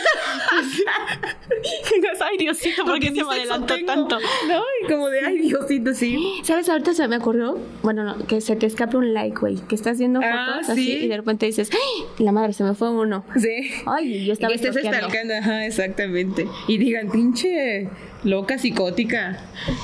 [2.20, 4.18] ay, Diosito, ¿por qué se me adelantó tanto?
[4.48, 6.40] No, y como de, ay, Diosito, sí.
[6.42, 6.68] ¿Sabes?
[6.68, 9.56] Ahorita se me ocurrió, bueno, no, que se te escape un like, güey.
[9.68, 10.92] Que estás viendo Ah, fotos así sí.
[11.04, 12.24] y de repente dices, ¡ay!
[12.24, 13.24] La madre, se me fue uno.
[13.36, 13.70] Sí.
[13.86, 16.46] Ay, yo Y estaba que estés stalkeando, ajá, exactamente.
[16.66, 17.88] Y digan, pinche
[18.24, 19.38] loca psicótica,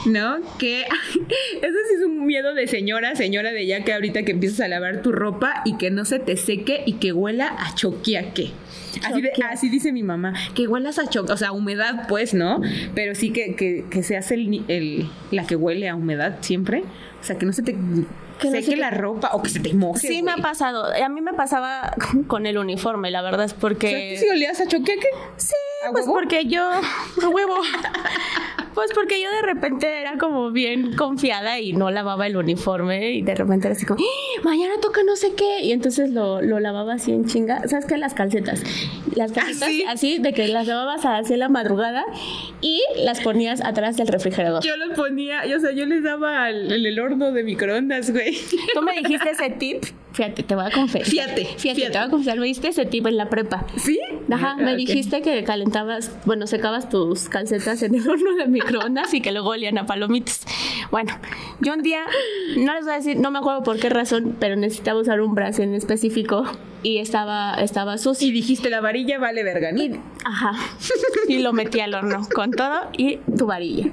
[0.07, 0.39] ¿no?
[0.59, 4.61] Que eso sí es un miedo de señora, señora de ya que ahorita que empiezas
[4.61, 8.51] a lavar tu ropa y que no se te seque y que huela a choquiaque.
[9.05, 12.61] Así, de- así dice mi mamá, que huelas a choque, o sea, humedad pues, ¿no?
[12.95, 16.85] Pero sí que, que, que se hace el, el- la que huele a humedad siempre.
[17.21, 17.73] O sea, que no se te
[18.39, 20.07] Que no la ropa o que se te moje.
[20.07, 20.93] Sí, me ha pasado.
[20.93, 21.95] A mí me pasaba
[22.27, 24.17] con el uniforme, la verdad es O sea, porque...
[24.19, 25.07] ¿tú sí olías a choquiaque?
[25.39, 26.15] Sí, ¿A pues huevo?
[26.15, 26.63] porque yo...
[26.63, 27.57] A huevo.
[28.75, 33.23] Pues porque yo de repente era como bien confiada y no lavaba el uniforme y
[33.23, 34.41] de repente era así como, ¡Ah!
[34.45, 35.61] mañana toca no sé qué.
[35.63, 37.67] Y entonces lo, lo lavaba así en chinga.
[37.69, 37.97] ¿Sabes qué?
[37.97, 38.63] Las calcetas.
[39.15, 39.85] Las calcetas sí?
[39.89, 42.05] así de que las lavabas así en la madrugada
[42.61, 44.63] y las ponías atrás del refrigerador.
[44.65, 48.37] Yo los ponía, yo, o sea, yo les daba al- el horno de microondas, güey.
[48.75, 49.85] Tú me dijiste ese tip.
[50.13, 51.09] Fíjate, te voy a confesar.
[51.09, 51.91] Fíjate, Fíjate, fíjate.
[51.91, 52.39] te voy a confesar.
[52.39, 53.67] Me diste ese tip en la prepa.
[53.77, 53.99] ¿Sí?
[54.31, 54.77] Ajá, Ah, me ok.
[54.79, 59.51] dijiste que calentabas, bueno, secabas tus calcetas en el horno de microondas y que luego
[59.51, 60.45] olían a palomitas.
[60.91, 61.13] Bueno,
[61.61, 62.05] yo un día,
[62.57, 65.35] no les voy a decir, no me acuerdo por qué razón, pero necesitaba usar un
[65.35, 66.45] brazo en específico
[66.83, 68.29] y estaba, estaba sucio.
[68.29, 69.83] Y dijiste, la varilla vale verga, ¿no?
[69.83, 70.53] Y, ajá,
[71.29, 73.91] y lo metí al horno con todo y tu varilla.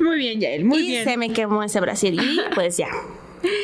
[0.00, 1.04] Muy bien, Yael, muy y bien.
[1.04, 2.88] se me quemó ese brasil y pues ya.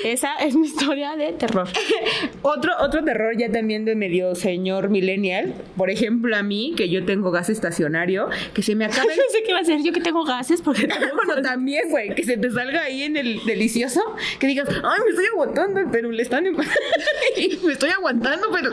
[0.04, 1.68] Esa es mi historia de terror.
[2.42, 5.54] Otro, otro terror ya también de medio señor millennial.
[5.76, 9.24] Por ejemplo, a mí, que yo tengo gas estacionario, que se me acabe el No
[9.30, 10.88] sé qué va a hacer yo que tengo gases porque
[11.26, 14.00] Bueno, también, güey, que se te salga ahí en el delicioso,
[14.38, 16.44] que digas, ay, me estoy aguantando, pero le están...
[16.44, 18.70] me estoy aguantando, pero,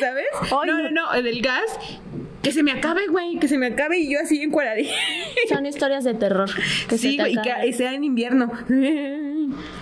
[0.00, 0.26] ¿sabes?
[0.42, 0.90] Ay, no, no.
[0.90, 1.78] no, no, del gas,
[2.44, 4.92] que se me acabe, güey, que se me acabe y yo así encuadradita.
[5.48, 6.50] son historias de terror
[6.88, 8.52] que Sí, güey, y que sea en invierno.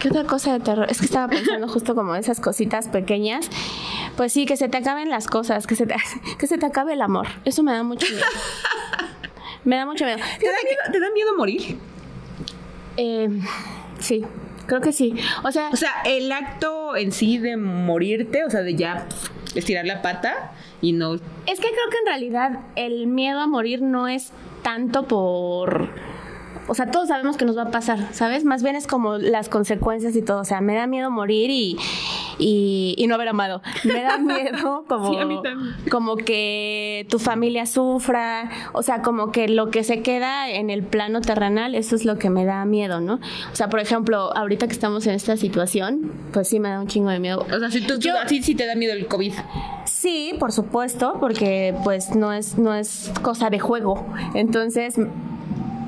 [0.02, 0.88] ¿Qué otra cosa de terror?
[0.90, 3.48] Es que estaba pensando justo como esas cositas pequeñas.
[4.16, 5.94] Pues sí, que se te acaben las cosas, que se te,
[6.38, 7.28] que se te acabe el amor.
[7.44, 8.26] Eso me da mucho miedo.
[9.64, 10.18] Me da mucho miedo.
[10.18, 11.78] ¿Te da miedo, ¿te da miedo morir?
[12.96, 13.28] Eh,
[14.00, 14.24] sí,
[14.66, 15.14] creo que sí.
[15.44, 19.06] O sea, O sea, el acto en sí de morirte, o sea, de ya
[19.54, 21.14] estirar la pata y no...
[21.14, 24.32] es que creo que en realidad el miedo a morir no es
[24.64, 25.90] tanto por...
[26.68, 28.44] O sea, todos sabemos que nos va a pasar, ¿sabes?
[28.44, 30.40] Más bien es como las consecuencias y todo.
[30.40, 31.76] O sea, me da miedo morir y,
[32.38, 33.62] y, y no haber amado.
[33.84, 35.40] Me da miedo como, Sí, a mí
[35.90, 38.48] como que tu familia sufra.
[38.72, 42.16] O sea, como que lo que se queda en el plano terrenal, eso es lo
[42.18, 43.14] que me da miedo, ¿no?
[43.14, 46.86] O sea, por ejemplo, ahorita que estamos en esta situación, pues sí me da un
[46.86, 47.44] chingo de miedo.
[47.52, 49.32] O sea, si tú, Yo- ti sí te da miedo el COVID.
[49.84, 54.06] Sí, por supuesto, porque pues no es, no es cosa de juego.
[54.34, 54.94] Entonces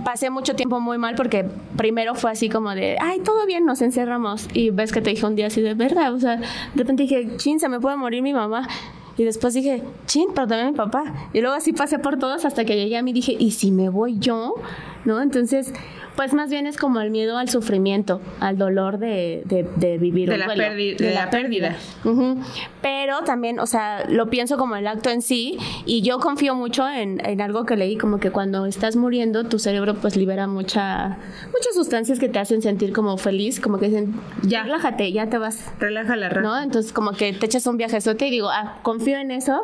[0.05, 1.45] pasé mucho tiempo muy mal porque
[1.77, 4.49] primero fue así como de, ay, todo bien, nos encerramos.
[4.53, 7.37] Y ves que te dije un día así de verdad, o sea, de repente dije,
[7.37, 8.69] chin, se me puede morir mi mamá.
[9.17, 11.31] Y después dije, chin, pero también mi papá.
[11.33, 13.71] Y luego así pasé por todos hasta que llegué a mí y dije, ¿y si
[13.71, 14.55] me voy yo?
[15.05, 15.23] ¿No?
[15.23, 15.73] Entonces,
[16.17, 20.29] pues más bien es como el miedo al sufrimiento, al dolor de, de, de vivir
[20.29, 21.77] De un la duelo, perdi- de la pérdida.
[22.83, 26.89] Pero también, o sea, lo pienso como el acto en sí y yo confío mucho
[26.89, 31.19] en, en algo que leí, como que cuando estás muriendo tu cerebro pues libera mucha,
[31.53, 35.39] muchas sustancias que te hacen sentir como feliz, como que dicen, ya, relájate, ya te
[35.39, 36.41] vas, Relaja la raza.
[36.43, 36.61] ¿no?
[36.63, 39.61] Entonces como que te echas un viajezote y digo, ah, confío en eso.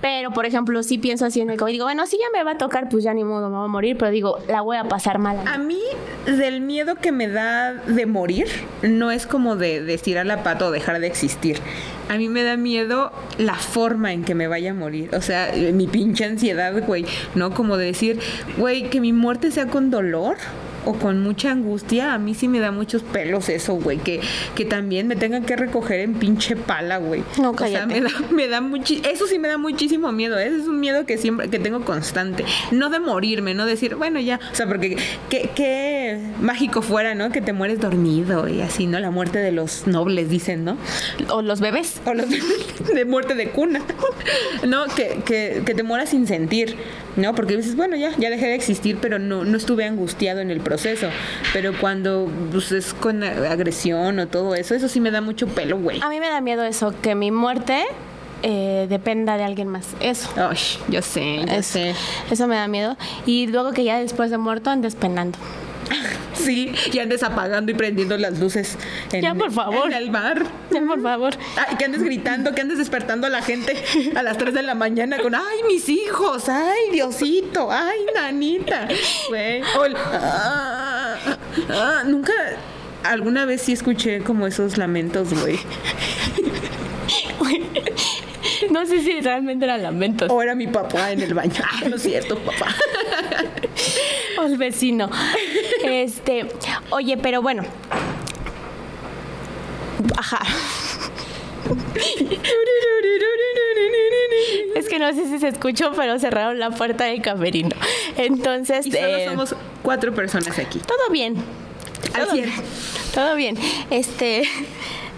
[0.00, 1.72] Pero, por ejemplo, sí pienso así en el COVID.
[1.72, 3.68] Digo, bueno, si ya me va a tocar, pues ya ni modo, me voy a
[3.68, 3.96] morir.
[3.98, 5.38] Pero digo, la voy a pasar mal.
[5.46, 5.80] A mí,
[6.26, 8.46] del miedo que me da de morir,
[8.82, 11.58] no es como de, de estirar la pata o dejar de existir.
[12.08, 15.14] A mí me da miedo la forma en que me vaya a morir.
[15.14, 17.04] O sea, mi pinche ansiedad, güey.
[17.34, 17.52] ¿No?
[17.52, 18.20] Como de decir,
[18.56, 20.36] güey, que mi muerte sea con dolor
[20.88, 22.14] o con mucha angustia.
[22.14, 23.98] A mí sí me da muchos pelos eso, güey.
[23.98, 24.20] Que,
[24.54, 27.22] que también me tengan que recoger en pinche pala, güey.
[27.40, 27.86] No, O sea, cállate.
[27.86, 30.38] me da, me da muchi- Eso sí me da muchísimo miedo.
[30.38, 30.46] ¿eh?
[30.46, 32.44] Ese es un miedo que siempre que tengo constante.
[32.70, 34.40] No de morirme, no decir, bueno, ya.
[34.52, 34.96] O sea, porque
[35.28, 37.30] qué, qué mágico fuera, ¿no?
[37.30, 38.98] Que te mueres dormido y así, ¿no?
[39.00, 40.76] La muerte de los nobles, dicen, ¿no?
[41.30, 42.00] O los bebés.
[42.06, 42.40] O los de,
[42.94, 43.80] de muerte de cuna.
[44.66, 46.76] No, que, que, que te mueras sin sentir,
[47.16, 47.34] ¿no?
[47.34, 50.60] Porque dices, bueno, ya, ya dejé de existir, pero no, no estuve angustiado en el
[50.60, 50.77] proceso.
[51.52, 55.78] Pero cuando pues, es con agresión o todo eso, eso sí me da mucho pelo,
[55.78, 56.00] güey.
[56.02, 57.84] A mí me da miedo eso, que mi muerte
[58.42, 59.88] eh, dependa de alguien más.
[60.00, 60.28] Eso.
[60.36, 61.94] Ay, yo sé, yo Eso, sé.
[62.30, 62.96] eso me da miedo.
[63.26, 65.38] Y luego que ya después de muerto andes penando.
[66.34, 68.76] Sí, y andes apagando y prendiendo las luces
[69.12, 69.86] en, Ya, por favor.
[69.88, 70.44] en el bar.
[70.70, 71.34] Ya, por favor.
[71.56, 73.74] Ay, que andes gritando, que andes despertando a la gente
[74.14, 78.88] a las 3 de la mañana con, ay, mis hijos, ay, Diosito, ay, nanita.
[79.28, 79.62] Güey.
[79.78, 81.16] O el, ah,
[81.70, 82.32] ah, nunca,
[83.02, 85.58] alguna vez sí escuché como esos lamentos, güey.
[88.70, 90.30] No sé si realmente eran lamentos.
[90.30, 91.52] O era mi papá en el baño.
[91.64, 92.74] Ah, no es cierto, papá.
[94.48, 95.10] El vecino.
[95.82, 96.46] Este,
[96.90, 97.62] oye, pero bueno.
[100.16, 100.40] Ajá.
[104.74, 107.70] Es que no sé si se escuchó, pero cerraron la puerta del camerino.
[108.16, 110.78] Entonces, Y solo eh, somos cuatro personas aquí.
[110.80, 111.36] todo bien.
[112.14, 112.36] Al Todo.
[113.14, 113.56] Todo bien.
[113.90, 114.44] Este.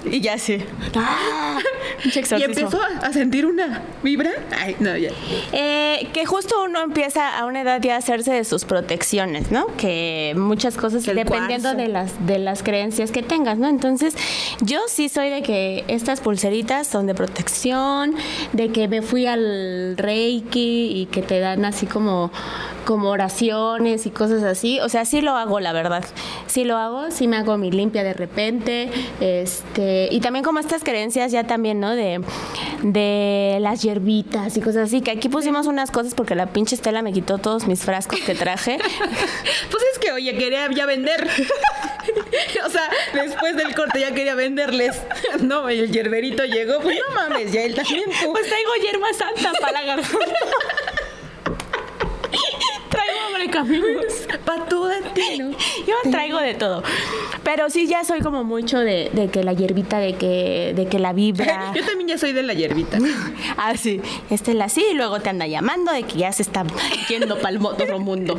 [0.05, 0.65] Y ya sé.
[0.95, 1.59] Ah,
[2.05, 4.31] Y empezó a, a sentir una vibra.
[4.59, 5.11] Ay, no, ya.
[5.53, 9.67] Eh, que justo uno empieza a una edad ya a hacerse de sus protecciones, ¿no?
[9.77, 11.77] Que muchas cosas El dependiendo cuarzo.
[11.83, 13.69] de las de las creencias que tengas, ¿no?
[13.69, 14.17] Entonces,
[14.61, 18.15] yo sí soy de que estas pulseritas son de protección,
[18.53, 22.31] de que me fui al Reiki y que te dan así como
[22.85, 26.05] como oraciones y cosas así, o sea, sí lo hago, la verdad.
[26.47, 30.85] Sí lo hago, sí me hago mi limpia de repente, este, y también como estas
[30.85, 31.95] creencias ya también, ¿no?
[31.95, 32.21] De,
[32.83, 37.03] de las hierbitas y cosas así, que aquí pusimos unas cosas porque la pinche Estela
[37.03, 38.79] me quitó todos mis frascos que traje.
[39.71, 41.27] Pues es que, oye, quería ya vender.
[42.67, 45.01] o sea, después del corte ya quería venderles.
[45.41, 46.81] No, el yerberito llegó.
[46.81, 48.05] Pues no mames, ya él también.
[48.05, 50.19] Pues traigo hierba santa para la garganta.
[53.65, 54.15] Traigo abre caminos.
[54.45, 55.51] Pa' toda ti, ¿no?
[55.51, 56.83] Yo traigo de todo.
[57.45, 60.99] Pero sí ya soy como mucho de, de que la hierbita, de que, de que
[60.99, 61.73] la vibra.
[61.75, 62.99] Yo también ya soy de la hierbita.
[63.57, 64.01] Ah, sí.
[64.31, 66.65] Estela sí, y luego te anda llamando de que ya se está
[67.09, 68.39] yendo para el otro mundo.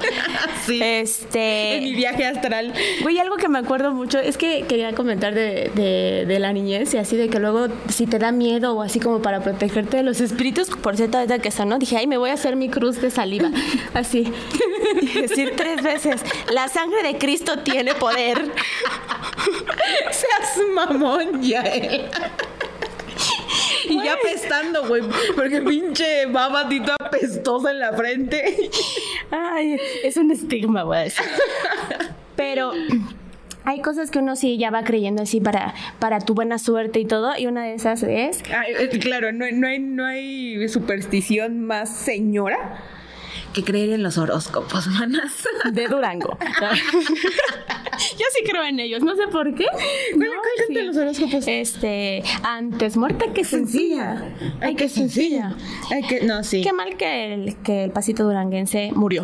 [0.66, 0.80] Sí.
[0.82, 1.78] Este.
[1.78, 2.74] En mi viaje astral.
[3.02, 6.94] Güey, algo que me acuerdo mucho es que quería comentar de, de, de la niñez
[6.94, 10.04] y así de que luego si te da miedo o así como para protegerte de
[10.04, 13.02] los espíritus, por cierto, ahorita que sonó, dije, ay, me voy a hacer mi cruz
[13.02, 13.52] de saliva.
[13.94, 14.32] Así.
[15.14, 16.22] Y decir tres veces,
[16.52, 18.38] la sangre de Cristo tiene poder.
[20.12, 21.64] Seas mamón, ya.
[23.90, 25.04] Y ya apestando, güey.
[25.36, 28.70] Porque pinche babatito apestosa en la frente.
[29.32, 31.26] Ay, es un estigma, decir.
[32.36, 32.72] Pero
[33.64, 37.06] hay cosas que uno sí ya va creyendo así para, para tu buena suerte y
[37.06, 37.38] todo.
[37.38, 38.42] Y una de esas es.
[38.42, 42.82] Eh, claro, no, no, hay, no hay superstición más señora
[43.54, 45.48] que creer en los horóscopos, manas.
[45.72, 46.38] De Durango.
[48.18, 49.66] Yo sí creo en ellos, no sé por qué.
[49.66, 51.48] ¿Cuál No, no, los horóscopos?
[51.48, 54.24] Este, antes muerta que sencilla.
[54.60, 55.56] Ay, qué sencilla.
[55.92, 56.64] Ay, que no, sí.
[56.64, 59.24] Qué mal que el, que el pasito duranguense murió.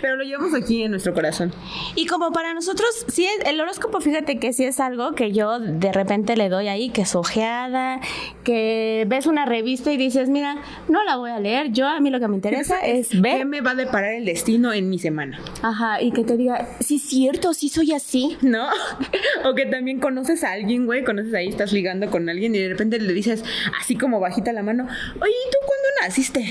[0.00, 1.52] Pero lo llevamos aquí en nuestro corazón.
[1.94, 5.92] Y como para nosotros, sí, el horóscopo, fíjate que sí es algo que yo de
[5.92, 8.00] repente le doy ahí, que es ojeada,
[8.44, 12.07] que ves una revista y dices, mira, no la voy a leer, yo a mí
[12.10, 13.44] lo que me interesa es ¿Qué ver.
[13.46, 15.40] me va a deparar el destino en mi semana?
[15.62, 18.36] Ajá, y que te diga, sí es cierto, sí soy así.
[18.42, 18.68] ¿No?
[19.44, 22.68] O que también conoces a alguien, güey, conoces ahí, estás ligando con alguien y de
[22.68, 23.44] repente le dices
[23.80, 26.44] así como bajita la mano, oye, ¿y tú cuándo naciste?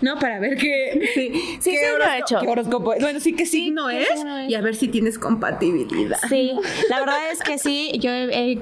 [0.00, 0.18] ¿No?
[0.18, 1.10] Para ver qué...
[1.14, 2.40] Sí, sí, qué sí lo he horosco- hecho.
[2.40, 3.00] qué horóscopo es.
[3.02, 4.50] Bueno, sí, qué signo qué es signo es.
[4.50, 6.18] y a ver si tienes compatibilidad.
[6.28, 6.52] Sí,
[6.88, 8.58] la verdad es que sí, yo he...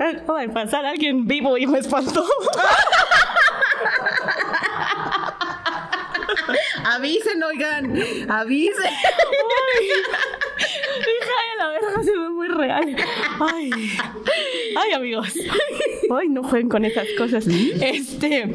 [0.00, 2.24] acaba de pasar alguien vivo y me espantó.
[6.84, 7.96] Avisen, oigan,
[8.28, 8.92] avisen.
[11.00, 12.96] Hija de la verga, se ve muy real.
[13.40, 13.70] Ay,
[14.76, 15.32] ay, amigos.
[16.10, 17.46] Ay, no jueguen con esas cosas.
[17.46, 18.54] Este.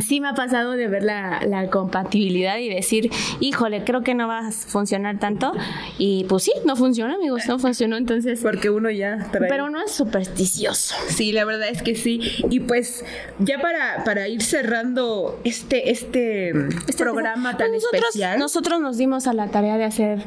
[0.00, 4.28] Sí me ha pasado de ver la, la compatibilidad y decir, híjole, creo que no
[4.28, 5.52] va a funcionar tanto.
[5.98, 7.96] Y pues sí, no funciona, amigos, no funcionó.
[7.96, 9.48] Entonces, Porque uno ya trae...
[9.48, 10.94] pero uno es supersticioso.
[11.08, 12.20] Sí, la verdad es que sí.
[12.50, 13.04] Y pues
[13.38, 16.52] ya para, para ir cerrando este, este,
[16.96, 20.24] programa tan nosotros, especial, Nosotros nos dimos a la tarea de hacer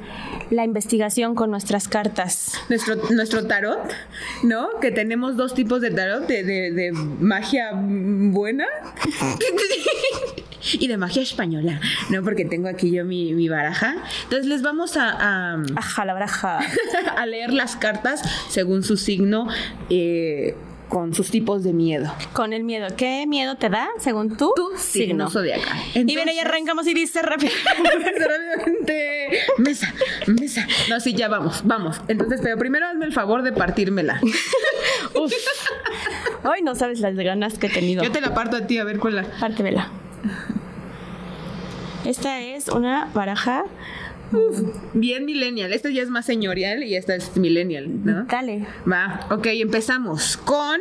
[0.50, 2.54] la investigación con nuestras cartas.
[2.70, 3.80] nuestro, nuestro tarot,
[4.44, 4.80] ¿no?
[4.82, 8.66] Que tenemos dos tipos de tarot, de, de, de magia buena
[10.74, 12.24] y de magia española, ¿no?
[12.24, 13.96] Porque tengo aquí yo mi, mi baraja.
[14.24, 16.60] Entonces les vamos a, a, la braja.
[17.18, 19.48] a leer las cartas según su signo.
[19.90, 20.56] eh,
[20.90, 22.12] con sus tipos de miedo.
[22.34, 22.88] Con el miedo.
[22.98, 24.52] ¿Qué miedo te da según tú?
[24.56, 25.78] Tu signo zodiacal.
[25.94, 27.22] y viene y arrancamos y dice.
[28.52, 29.30] Rápidamente.
[29.58, 29.94] Mesa,
[30.28, 30.68] mesa.
[30.90, 32.02] No, sí, ya vamos, vamos.
[32.08, 34.20] Entonces, pero primero hazme el favor de partírmela.
[35.16, 35.32] Uf.
[36.44, 38.04] Ay, no sabes las ganas que he tenido.
[38.04, 39.24] Yo te la parto a ti, a ver cuál la.
[39.40, 39.90] Pártemela.
[42.06, 43.66] Esta es una baraja.
[44.94, 45.74] Bien millennial.
[45.74, 48.26] Esta ya es más señorial y esta es millennial, ¿no?
[48.26, 48.66] Dale.
[48.92, 50.80] Va, ok, empezamos con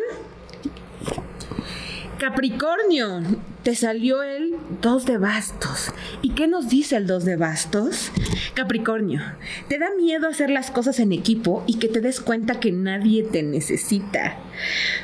[2.19, 3.23] Capricornio.
[3.63, 5.93] Te salió el dos de bastos.
[6.23, 8.11] ¿Y qué nos dice el dos de bastos?
[8.55, 9.21] Capricornio,
[9.69, 13.25] te da miedo hacer las cosas en equipo y que te des cuenta que nadie
[13.25, 14.37] te necesita.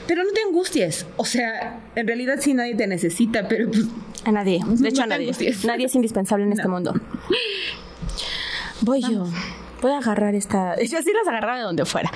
[0.07, 1.07] Pero no te angusties.
[1.17, 3.87] O sea, en realidad sí nadie te necesita, pero pues
[4.25, 4.61] A nadie.
[4.67, 5.33] De hecho, No a nadie.
[5.65, 6.95] Nadie es indispensable en este mundo.
[8.81, 9.27] Voy yo.
[9.81, 10.77] Voy a agarrar esta.
[10.83, 12.11] Yo sí las agarraba de donde fuera.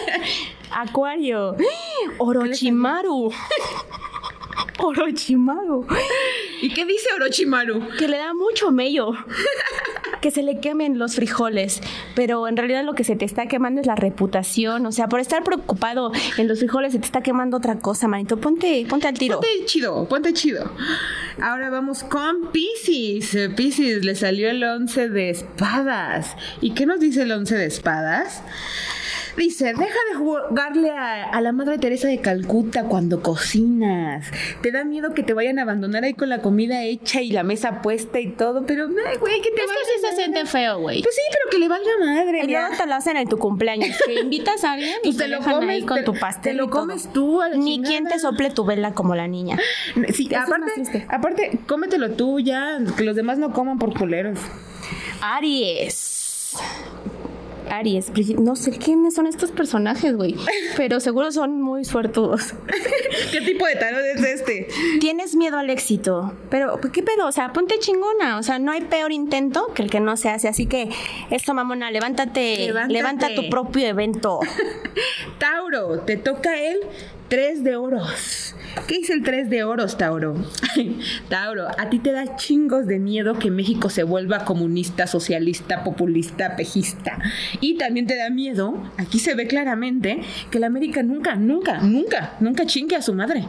[0.70, 1.56] Acuario.
[2.18, 3.32] Orochimaru.
[4.78, 5.86] Orochimaru.
[6.60, 7.88] ¿Y qué dice Orochimaru?
[7.98, 9.12] Que le da mucho mello.
[10.20, 11.80] Que se le quemen los frijoles.
[12.14, 14.86] Pero en realidad lo que se te está quemando es la reputación.
[14.86, 18.36] O sea, por estar preocupado en los frijoles se te está quemando otra cosa, manito.
[18.38, 19.40] Ponte, ponte al tiro.
[19.40, 20.70] Ponte chido, ponte chido.
[21.40, 23.34] Ahora vamos con Pisces.
[23.34, 26.36] Eh, Pisces le salió el 11 de espadas.
[26.60, 28.42] ¿Y qué nos dice el 11 de espadas?
[29.36, 34.26] Dice, deja de jugarle a, a la Madre Teresa de Calcuta cuando cocinas.
[34.60, 37.42] Te da miedo que te vayan a abandonar ahí con la comida hecha y la
[37.42, 40.80] mesa puesta y todo, pero, ay, güey, que te Es que sí se siente feo,
[40.80, 41.02] güey.
[41.02, 42.40] Pues sí, pero que le valga madre.
[42.44, 43.96] Y luego te lo hacen en tu cumpleaños.
[44.06, 46.14] Que invitas a alguien y Pues te, te lo dejan comes, ahí con te- tu
[46.14, 46.42] pastel.
[46.42, 47.88] te lo comes tú, a Ni chingada.
[47.90, 49.58] quien te sople tu vela como la niña.
[50.12, 54.38] Sí, Eso aparte, aparte, cómetelo tú ya, que los demás no coman por culeros.
[55.22, 56.54] Aries.
[57.70, 60.36] Aries, no sé quiénes son estos personajes, güey,
[60.76, 62.54] pero seguro son muy suertudos.
[63.32, 64.68] ¿Qué tipo de tarot es este?
[65.00, 67.26] Tienes miedo al éxito, pero ¿qué pedo?
[67.26, 70.28] O sea, ponte chingona, o sea, no hay peor intento que el que no se
[70.30, 70.88] hace, así que
[71.30, 72.92] esto, mamona, levántate, Levántate.
[72.92, 74.40] levanta tu propio evento.
[75.38, 76.78] Tauro, te toca el
[77.32, 78.54] 3 de oros.
[78.86, 80.34] ¿Qué dice el 3 de oros, Tauro?
[81.30, 86.56] Tauro, a ti te da chingos de miedo que México se vuelva comunista, socialista, populista,
[86.56, 87.18] pejista.
[87.62, 90.20] Y también te da miedo, aquí se ve claramente,
[90.50, 93.46] que la América nunca, nunca, nunca, nunca chingue a su madre.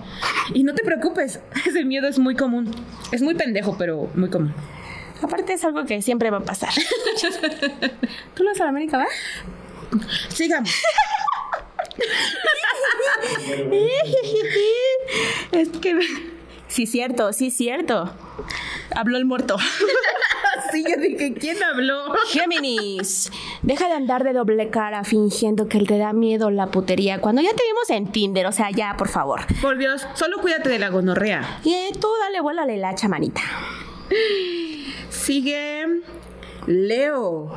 [0.53, 2.71] Y no te preocupes, ese miedo es muy común.
[3.11, 4.53] Es muy pendejo, pero muy común.
[5.21, 6.71] Aparte es algo que siempre va a pasar.
[8.33, 9.07] ¿Tú lo vas a la América, va?
[10.29, 10.71] Sigamos.
[15.51, 15.99] es que.
[16.67, 18.11] Sí, cierto, sí, cierto.
[18.95, 19.57] Habló el muerto.
[20.71, 22.15] sí, yo dije, ¿quién habló?
[22.29, 23.31] Géminis,
[23.61, 27.51] deja de andar de doble cara fingiendo que te da miedo la putería cuando ya
[27.51, 29.41] te vimos en Tinder, o sea, ya, por favor.
[29.61, 31.59] Por Dios, solo cuídate de la gonorrea.
[31.63, 33.41] Y eh, tú dale vuelo a la manita.
[35.09, 36.01] Sigue
[36.65, 37.51] Leo.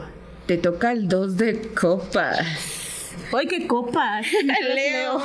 [0.47, 2.76] Te toca el dos de copas.
[3.37, 4.27] ¡Ay, qué copas!
[4.75, 5.19] Leo.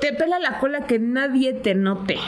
[0.00, 2.18] Te pela la cola que nadie te note.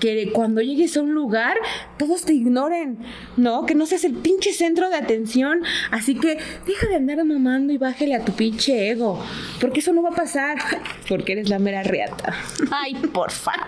[0.00, 1.56] Que cuando llegues a un lugar,
[1.96, 2.98] todos te ignoren.
[3.36, 5.62] No, que no seas el pinche centro de atención.
[5.90, 9.24] Así que deja de andar mamando y bájale a tu pinche ego.
[9.60, 10.58] Porque eso no va a pasar.
[11.08, 12.34] Porque eres la mera reata.
[12.70, 13.66] Ay, por favor.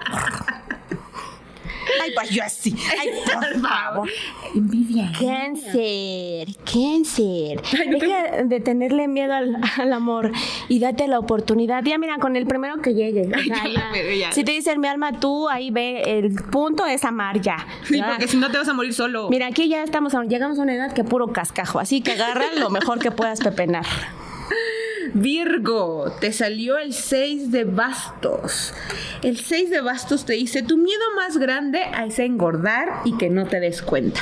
[2.03, 2.74] Ay, pues yo así.
[2.99, 4.09] Ay, por favor.
[4.55, 5.12] Envidia.
[5.18, 7.61] Cáncer, cáncer.
[7.88, 10.32] Deja de tenerle miedo al, al, amor
[10.68, 11.82] y date la oportunidad.
[11.84, 13.22] Ya mira, con el primero que llegue.
[13.26, 13.88] O sea, Ay, ya.
[13.93, 14.32] pero ya.
[14.32, 17.66] Si te dicen mi alma, tú ahí ve, el punto es amar ya.
[17.84, 19.28] Sí, porque si no te vas a morir solo.
[19.30, 22.47] Mira, aquí ya estamos, a- llegamos a una edad que puro cascajo, así que agarra
[22.59, 23.84] lo mejor que puedas pepenar.
[25.14, 28.72] Virgo, te salió el 6 de bastos.
[29.22, 33.46] El 6 de bastos te dice, tu miedo más grande es engordar y que no
[33.46, 34.20] te des cuenta.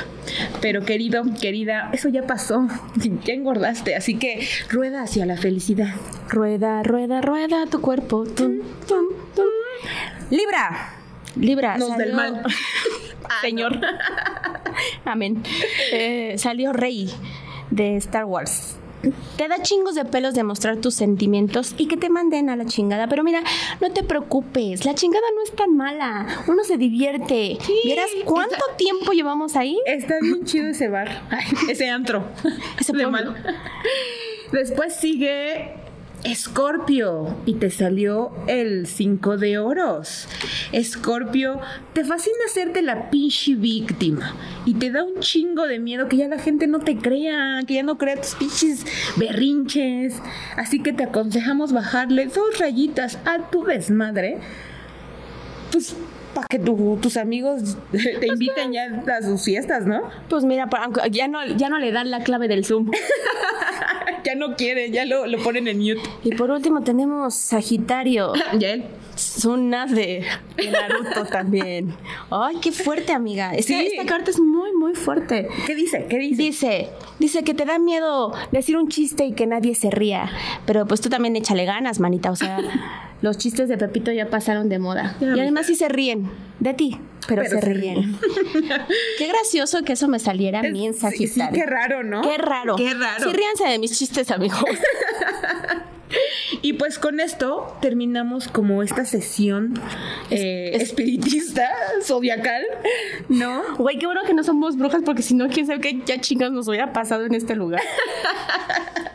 [0.61, 2.67] Pero querido, querida, eso ya pasó.
[3.25, 5.95] Ya engordaste, así que rueda hacia la felicidad.
[6.29, 8.25] Rueda, rueda, rueda tu cuerpo.
[8.25, 9.45] Tum, tum, tum.
[10.31, 10.95] Libra.
[11.37, 11.79] Libra.
[11.79, 12.43] Nos del mal.
[13.41, 13.79] Señor.
[15.05, 15.43] Amén.
[15.93, 17.11] Eh, salió Rey
[17.71, 18.78] de Star Wars.
[19.37, 22.67] Te da chingos de pelos de mostrar tus sentimientos y que te manden a la
[22.67, 23.09] chingada.
[23.09, 23.43] Pero mira,
[23.81, 24.85] no te preocupes.
[24.85, 26.27] La chingada no es tan mala.
[26.49, 27.59] Uno se divierte.
[27.85, 29.79] ¿Vieras cuánto tiempo llevamos ahí?
[29.87, 32.25] Está bien chido ese bar, Ay, ese antro.
[32.79, 33.35] Ese de pueblo.
[34.53, 35.75] Después sigue
[36.25, 40.27] Escorpio y te salió el 5 de oros.
[40.73, 41.61] Escorpio,
[41.93, 44.35] te fascina hacerte la pinche víctima
[44.67, 47.75] y te da un chingo de miedo que ya la gente no te crea, que
[47.75, 48.85] ya no crea tus pinches
[49.17, 50.21] berrinches.
[50.57, 54.39] Así que te aconsejamos bajarle dos rayitas a tu desmadre.
[55.71, 55.95] Pues
[56.39, 60.03] para que tu- tus amigos te inviten ya a sus fiestas, ¿no?
[60.29, 60.69] Pues mira,
[61.11, 62.91] ya no, ya no le dan la clave del Zoom.
[64.25, 66.01] ya no quiere, ya lo, lo ponen en mute.
[66.25, 68.33] Y por último tenemos Sagitario.
[68.59, 68.85] Ya él.
[69.17, 70.25] Suna de,
[70.57, 71.93] de Naruto también.
[72.31, 73.53] Ay, qué fuerte, amiga.
[73.53, 73.87] Esta, Sí.
[73.93, 75.49] esta carta es muy, muy fuerte.
[75.67, 76.07] ¿Qué dice?
[76.09, 76.43] ¿Qué dice?
[76.43, 80.31] Dice, dice que te da miedo decir un chiste y que nadie se ría.
[80.67, 82.31] Pero pues tú también échale ganas, manita.
[82.31, 82.59] O sea,
[83.23, 85.17] los chistes de Pepito ya pasaron de moda.
[85.21, 86.29] Ya, y además sí se ríen
[86.61, 88.17] de ti, pero, Pero se, se ríen.
[89.19, 91.65] qué gracioso que eso me saliera a mí en Sí, sí, Sagitario.
[91.65, 92.23] qué raro, ¿no?
[92.23, 92.77] Qué raro.
[92.77, 93.25] Qué raro.
[93.25, 94.61] Sí, ríanse de mis chistes, amigos.
[96.63, 99.75] Y pues con esto terminamos como esta sesión
[100.31, 101.69] eh, es- espiritista,
[102.03, 102.63] zodiacal,
[103.29, 103.63] ¿no?
[103.77, 106.51] Güey, qué bueno que no somos brujas porque si no, quién sabe qué ya chingas
[106.51, 107.83] nos hubiera pasado en este lugar.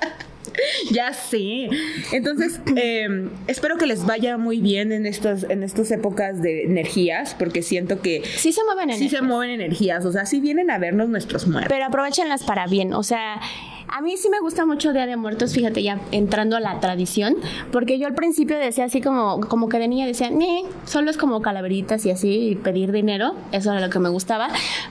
[0.91, 1.69] Ya sé.
[2.11, 7.35] Entonces, eh, espero que les vaya muy bien en estas, en estas épocas de energías,
[7.37, 10.69] porque siento que Sí se mueven en sí se mueven energías, o sea, sí vienen
[10.71, 11.69] a vernos nuestros muertos.
[11.69, 12.93] Pero aprovechenlas para bien.
[12.93, 13.39] O sea,
[13.87, 17.35] a mí sí me gusta mucho Día de Muertos, fíjate, ya entrando a la tradición,
[17.71, 21.17] porque yo al principio decía así como, como que de niña decía, "Nee, solo es
[21.17, 24.47] como calaveritas y así, y pedir dinero, eso era lo que me gustaba.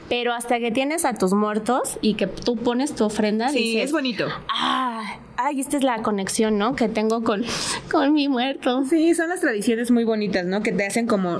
[0.09, 3.84] Pero hasta que tienes a tus muertos y que tú pones tu ofrenda, Sí, dices,
[3.86, 4.26] es bonito.
[4.49, 5.03] ah,
[5.36, 6.76] ay, esta es la conexión, ¿no?
[6.76, 7.45] Que tengo con,
[7.90, 8.84] con mi muerto.
[8.84, 10.62] Sí, son las tradiciones muy bonitas, ¿no?
[10.62, 11.38] Que te hacen como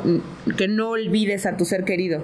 [0.57, 2.23] que no olvides a tu ser querido,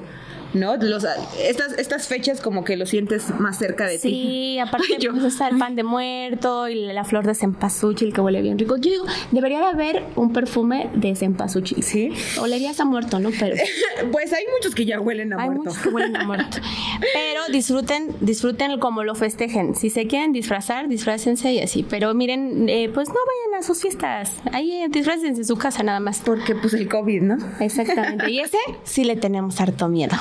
[0.54, 0.76] ¿no?
[0.76, 1.04] Los,
[1.42, 4.08] estas, estas fechas como que lo sientes más cerca de ti.
[4.10, 8.12] Sí, aparte Ay, yo- pues, está el pan de muerto y la flor de cempasúchil
[8.12, 8.76] que huele bien rico.
[8.76, 11.82] Yo digo, debería de haber un perfume de cempasúchil.
[11.82, 12.12] Sí.
[12.40, 13.30] Olerías a muerto, ¿no?
[13.38, 13.56] Pero
[14.12, 15.64] Pues hay muchos que ya huelen a hay muerto.
[15.64, 16.58] muchos que huelen a muerto.
[17.12, 19.74] Pero disfruten, disfruten como lo festejen.
[19.74, 21.84] Si se quieren disfrazar, disfrácense y así.
[21.88, 24.32] Pero miren, eh, pues no vayan a sus fiestas.
[24.52, 26.20] Ahí eh, disfrácense en su casa nada más.
[26.24, 27.36] Porque pues el COVID, ¿no?
[27.60, 28.30] Exactamente.
[28.30, 30.16] Y ese sí le tenemos harto miedo.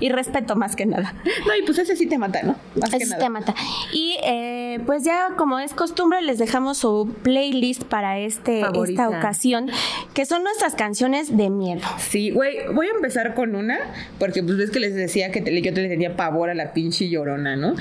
[0.00, 1.14] Y respeto más que nada.
[1.46, 2.56] No, y pues ese sí te mata, ¿no?
[2.74, 3.22] Más que nada.
[3.22, 3.54] te mata.
[3.92, 9.04] Y eh, pues ya como es costumbre, les dejamos su playlist para este, Favorita.
[9.04, 9.70] esta ocasión,
[10.14, 11.82] que son nuestras canciones de miedo.
[11.98, 13.78] Sí, güey, voy a empezar con una,
[14.18, 16.72] porque pues ves que les decía que te- yo te le tenía pavor a la
[16.72, 17.74] pinche llorona, ¿no?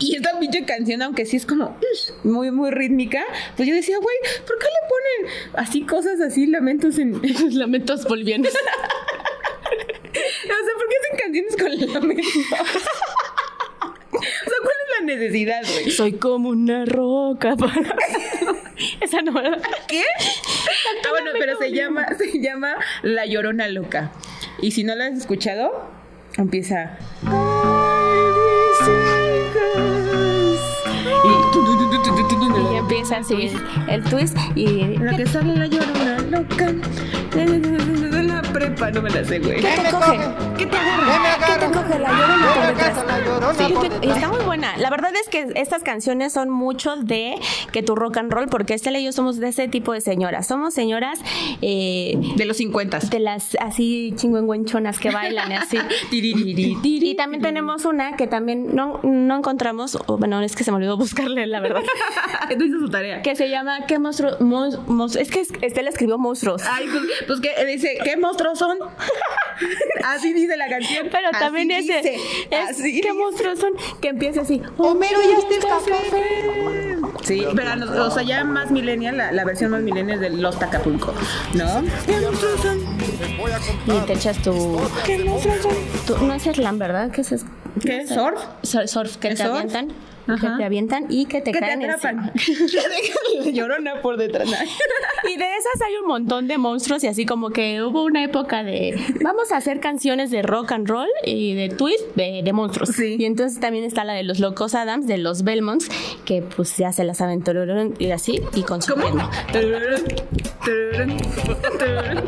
[0.00, 1.76] Y esta pinche canción, aunque sí es como
[2.22, 3.20] muy, muy rítmica,
[3.56, 4.14] pues yo decía, güey,
[4.46, 7.20] ¿por qué le ponen así cosas así, lamentos en...
[7.58, 8.52] Lamentos bolivianos.
[10.78, 12.56] ¿por qué hacen canciones con la misma?
[14.12, 15.90] o sea, ¿cuál es la necesidad, güey?
[15.90, 17.96] Soy como una roca para...
[19.00, 19.60] Esa no, ¿verdad?
[19.88, 20.04] ¿Qué?
[21.04, 24.12] Ah, bueno, pero se llama, se llama La Llorona Loca.
[24.60, 25.90] Y si no la has escuchado,
[26.36, 26.98] empieza...
[31.24, 33.50] Y, y empieza así
[33.88, 34.96] el twist y...
[34.98, 36.72] La que sale la llorona loca.
[38.52, 39.56] Prepa, no me la sé, güey.
[39.60, 40.18] ¿Qué te coge?
[40.56, 41.46] ¿Qué te agarra?
[41.46, 43.06] ¿Qué te coge la llorona por detrás?
[43.06, 44.16] la llorona Sí, por te- detrás.
[44.16, 44.76] está muy buena.
[44.78, 47.34] La verdad es que estas canciones son mucho de
[47.72, 50.46] que tu rock and roll, porque Estela y yo somos de ese tipo de señoras.
[50.46, 51.20] Somos señoras
[51.62, 52.98] eh, De los 50.
[53.00, 55.78] de las así chingüengüenchonas que bailan así.
[56.10, 60.96] Y también tenemos una que también no, no encontramos, bueno, es que se me olvidó
[60.96, 61.82] buscarle, la verdad,
[62.50, 63.22] Esto hizo su tarea.
[63.22, 64.30] que se llama ¿Qué monstruo?
[65.18, 66.62] es que Estela escribió monstruos.
[66.70, 68.78] Ay, pues, pues que dice, ¿qué monstruos son?
[70.04, 71.08] Así dice la canción.
[71.10, 72.16] Pero Así también ese, dice,
[72.50, 73.12] es, así ¿qué dice.
[73.12, 73.72] monstruos son?
[74.00, 74.62] Que empieza así.
[74.76, 75.92] Homero ya está café.
[77.24, 80.58] Sí, pero no- o sea, ya más millennial, la, la versión más millennial de Los
[80.58, 81.12] Tacapulco,
[81.54, 81.82] ¿no?
[82.06, 82.78] ¿Qué monstruos son?
[83.86, 84.80] Y te echas tu...
[85.04, 85.74] ¿Qué monstruos son?
[86.06, 87.10] Tu- no es slam, ¿verdad?
[87.10, 87.46] ¿Qué es eso?
[87.84, 88.06] ¿Qué?
[88.06, 88.40] ¿Surf?
[88.62, 89.56] Sur- Surf, que ¿Es te surf?
[89.56, 89.88] avientan.
[90.28, 90.52] Ajá.
[90.52, 92.32] Que te avientan y que te Que te caen atrapan.
[92.36, 94.48] dejan la llorona por detrás.
[95.24, 98.62] Y de esas hay un montón de monstruos y así como que hubo una época
[98.62, 102.90] de vamos a hacer canciones de rock and roll y de twist de, de monstruos.
[102.90, 103.16] Sí.
[103.18, 105.88] Y entonces también está la de los Locos Adams, de los Belmonts,
[106.24, 107.38] que pues ya se las saben
[107.98, 109.28] y así y con su ritmo.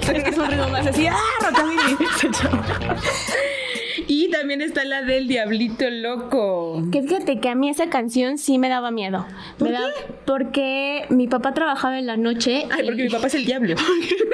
[0.01, 1.17] Es un ritmo más así, ¡ah!
[1.43, 1.97] Rockabilly.
[4.13, 6.83] Y también está la del Diablito Loco.
[6.91, 9.25] Que fíjate que a mí esa canción sí me daba miedo.
[9.57, 9.85] ¿Por Me qué?
[10.27, 12.67] porque mi papá trabajaba en la noche.
[12.73, 13.77] Ay, porque mi papá es el diablo.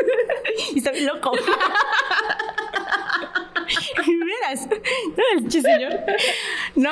[0.74, 1.32] y está bien loco.
[3.96, 4.68] Verás,
[5.44, 5.92] no señor.
[6.74, 6.90] No,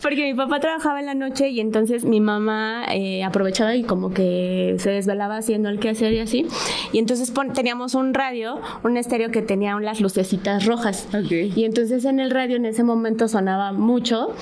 [0.00, 4.12] porque mi papá trabajaba en la noche y entonces mi mamá eh, aprovechaba y como
[4.12, 6.46] que se desvelaba haciendo el quehacer y así.
[6.92, 11.08] Y entonces pon- teníamos un radio, un estéreo que tenía las lucecitas rojas.
[11.14, 11.32] Ok.
[11.56, 14.34] Y entonces en el radio en ese momento sonaba mucho.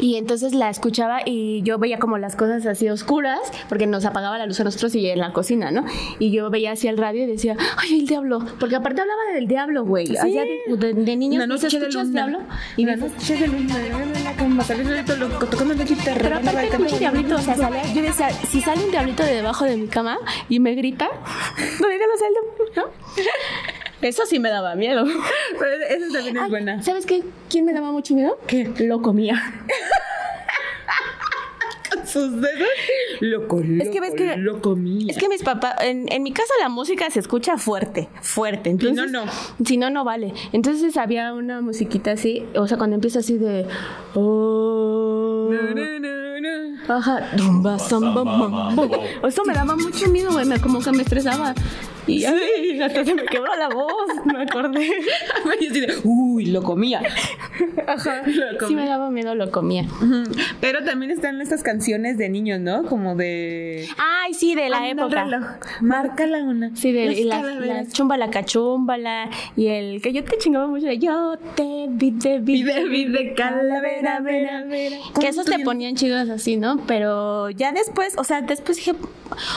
[0.00, 4.38] Y entonces la escuchaba y yo veía como las cosas así oscuras, porque nos apagaba
[4.38, 5.84] la luz a nosotros y en la cocina, ¿no?
[6.18, 8.44] Y yo veía así el radio y decía, ay, el diablo.
[8.60, 10.16] Porque aparte hablaba del diablo, güey.
[10.16, 12.40] Allá de, de, de niños, ¿no escuchas diablo?
[12.76, 13.74] Y dices, noche de luna.
[13.78, 14.64] En la cama,
[15.18, 16.20] Loco, tocando la guitarra.
[16.22, 16.98] pero aparte el canto.
[16.98, 20.18] diablito, o sea, salía- yo decía, si sale un diablito de debajo de mi cama
[20.48, 21.08] y me grita,
[21.80, 22.36] ¿dónde lo sale?
[22.76, 22.82] ¿No?
[24.02, 25.04] Eso sí me daba miedo.
[25.58, 26.82] Pero esa también es Ay, buena.
[26.82, 27.24] ¿Sabes qué?
[27.50, 28.38] ¿Quién me daba mucho miedo?
[28.46, 28.70] ¿Qué?
[28.78, 29.34] Lo comía.
[32.04, 32.68] Sus dedos.
[33.20, 33.82] Loco, loco.
[33.82, 35.06] Es que ves que- Loco mío.
[35.10, 38.70] Es que mis papás, en, en mi casa la música se escucha fuerte, fuerte.
[38.70, 39.30] Entonces, no, no.
[39.64, 40.32] Si no, no vale.
[40.52, 43.66] Entonces había una musiquita así, o sea, cuando empieza así de...
[44.14, 46.94] Oh, No, no, no, no.
[46.94, 48.88] Ajá, dumba, samba, mambo.
[49.26, 51.54] Eso me daba mucho miedo, güey, me- como que me estresaba.
[52.68, 53.92] Y hasta se me quebró la voz,
[54.24, 54.88] me acordé.
[55.60, 57.00] Y así de, Uy, lo comía.
[57.86, 58.22] Ajá.
[58.26, 58.84] Lo Sí me comía.
[58.86, 59.84] daba miedo, lo comía.
[60.60, 62.84] Pero también están estas canciones de niños, ¿no?
[62.84, 63.86] Como de.
[63.98, 65.24] Ay, sí, de la Anda época.
[65.24, 65.44] reloj,
[65.80, 66.74] Marca la una.
[66.76, 70.98] Sí, de y la, la chumbala cachumbala y el que yo te chingaba mucho de
[70.98, 74.96] yo te vi de vi Vide, vide, calavera, vera, vera.
[75.20, 76.80] que esos te ponían chidos así, ¿no?
[76.86, 78.94] Pero ya después, o sea, después dije,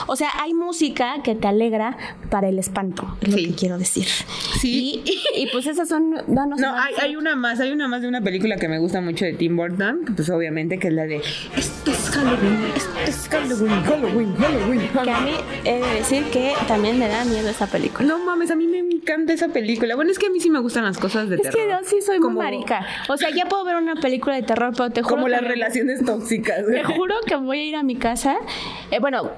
[0.06, 1.96] o sea, hay música que te alegra
[2.30, 3.40] para el espanto, es Sí.
[3.46, 4.06] lo que quiero decir.
[4.60, 5.02] Sí.
[5.04, 6.60] Y, y pues esas son, No, más.
[6.62, 9.32] hay, hay una más, hay una más de una película que me gusta mucho de
[9.34, 11.16] Tim Burton, pues obviamente que es la de
[11.56, 14.80] Esto es Halloween, esto es Halloween, Halloween, Halloween.
[15.04, 15.32] que a mí
[15.64, 18.06] he de decir que también me da miedo esa película.
[18.08, 19.94] No mames, a mí me encanta esa película.
[19.96, 21.56] Bueno, es que a mí sí me gustan las cosas de Es terror.
[21.60, 22.86] que yo sí soy muy Como- marica.
[23.08, 25.48] O sea, ya puedo ver una película de terror, pero te juro Como las me-
[25.48, 26.66] relaciones tóxicas.
[26.66, 28.36] Te juro que voy a ir a mi casa.
[28.90, 29.30] Eh, bueno,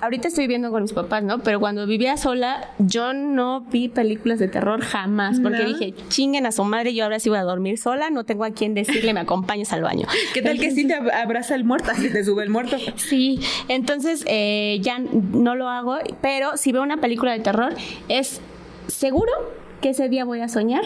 [0.00, 1.40] ahorita estoy viviendo con mis papás, ¿no?
[1.40, 5.40] Pero cuando vivía sola, yo no vi películas de terror jamás.
[5.40, 5.66] Porque ¿No?
[5.68, 8.50] dije, chinguen a su madre, yo ahora sí voy a dormir sola, no tengo a
[8.50, 10.06] quien decirle, me acompañes al baño.
[10.34, 11.90] ¿Qué tal que sí te ab- abraza el muerto?
[11.90, 12.76] Así te sube el muerto.
[12.96, 17.74] Sí, entonces eh, ya no lo hago, pero si veo una película de terror,
[18.08, 18.40] es
[18.86, 19.32] seguro
[19.80, 20.82] que ese día voy a soñar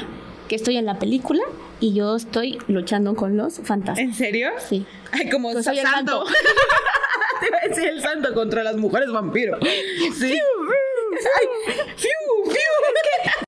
[0.48, 1.42] que estoy en la película
[1.80, 3.98] y yo estoy luchando con los fantasmas.
[4.00, 4.48] ¿En serio?
[4.68, 4.84] Sí.
[5.12, 6.24] Ay, como Pues soy el santo.
[7.42, 9.58] te iba a decir el santo contra las mujeres vampiro.
[9.60, 10.32] Sí.
[10.32, 11.46] Ay,
[11.96, 12.54] fiu, fiu.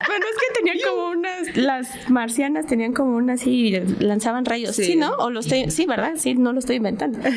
[0.07, 4.75] Bueno, es que tenían como unas, las marcianas tenían como unas y lanzaban rayos.
[4.75, 4.85] Sí.
[4.85, 5.13] Sí, ¿no?
[5.15, 6.13] O lo estoy, sí, ¿verdad?
[6.17, 7.19] Sí, no lo estoy inventando.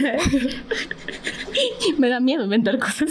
[1.98, 3.10] Me da miedo inventar cosas.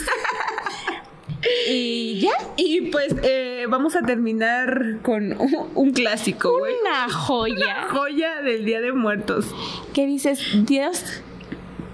[1.70, 6.74] y ya, Y pues eh, vamos a terminar con un, un clásico, güey.
[6.82, 7.88] una joya.
[7.90, 9.48] Joya del Día de Muertos.
[9.94, 10.40] ¿Qué dices?
[10.66, 11.22] Dios,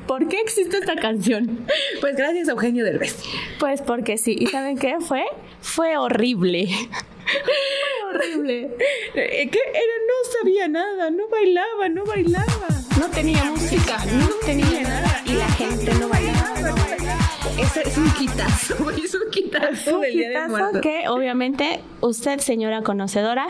[0.07, 1.65] ¿Por qué existe esta canción?
[2.01, 3.17] Pues gracias a Eugenio Derbez.
[3.59, 4.35] Pues porque sí.
[4.37, 5.23] ¿Y saben qué fue?
[5.61, 6.67] Fue horrible.
[6.67, 8.69] Fue horrible.
[9.15, 9.95] Eh, ¿Qué era?
[10.07, 12.67] No sabía nada, no bailaba, no bailaba.
[12.99, 15.23] No tenía música, no tenía nada.
[15.25, 16.53] Y la gente no bailaba.
[16.55, 17.12] Ese
[17.57, 20.81] es un quitazo, es un quitazo del Día de Quitazo Muertos.
[20.81, 23.47] que obviamente usted, señora conocedora,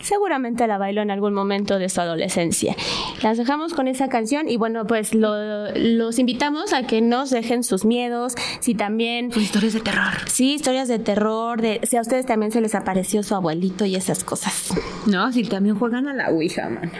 [0.00, 2.74] seguramente la bailó en algún momento de su adolescencia.
[3.22, 7.62] Las dejamos con esa canción y bueno, pues lo- los invitamos a que nos dejen
[7.64, 9.32] sus miedos, si también...
[9.32, 10.12] Sus historias de terror.
[10.26, 13.94] Sí, historias de terror, de si a ustedes también se les apareció su abuelito y
[13.94, 14.72] esas cosas.
[15.06, 16.90] No, si también juegan a la Ouija, man.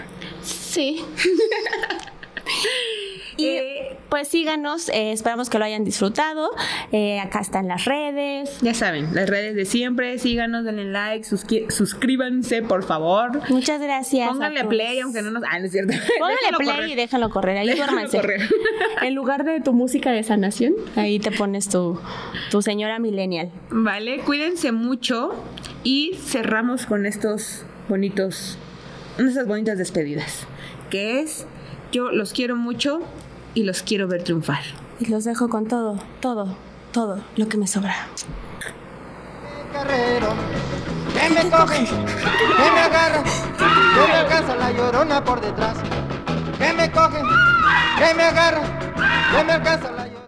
[0.42, 1.04] Sí.
[3.36, 6.50] Y Eh, pues síganos, eh, esperamos que lo hayan disfrutado.
[6.92, 8.58] Eh, acá están las redes.
[8.60, 11.26] Ya saben, las redes de siempre, síganos, denle like,
[11.68, 13.40] suscríbanse, por favor.
[13.50, 14.28] Muchas gracias.
[14.28, 15.42] Pónganle a play, aunque no nos...
[15.50, 15.92] Ah, no es cierto.
[16.18, 16.88] Póngale Déjenlo play correr.
[16.90, 17.58] y déjalo correr.
[17.58, 18.20] Ahí duérmanse.
[19.02, 21.98] En lugar de tu música de sanación, ahí te pones tu,
[22.50, 23.50] tu señora millennial.
[23.70, 25.34] Vale, cuídense mucho
[25.82, 28.56] y cerramos con estos bonitos,
[29.18, 30.46] estas bonitas despedidas,
[30.90, 31.46] que es,
[31.92, 33.00] yo los quiero mucho
[33.54, 34.62] y los quiero ver triunfar.
[35.00, 36.56] Y los dejo con todo, todo,
[36.92, 37.94] todo lo que me sobra.
[39.72, 40.28] carrero
[41.14, 45.76] que me coge, que me agarra, que me alcanza la llorona por detrás,
[46.58, 47.20] que me coge,
[47.98, 48.62] que me agarra,
[49.32, 50.23] que me alcanza la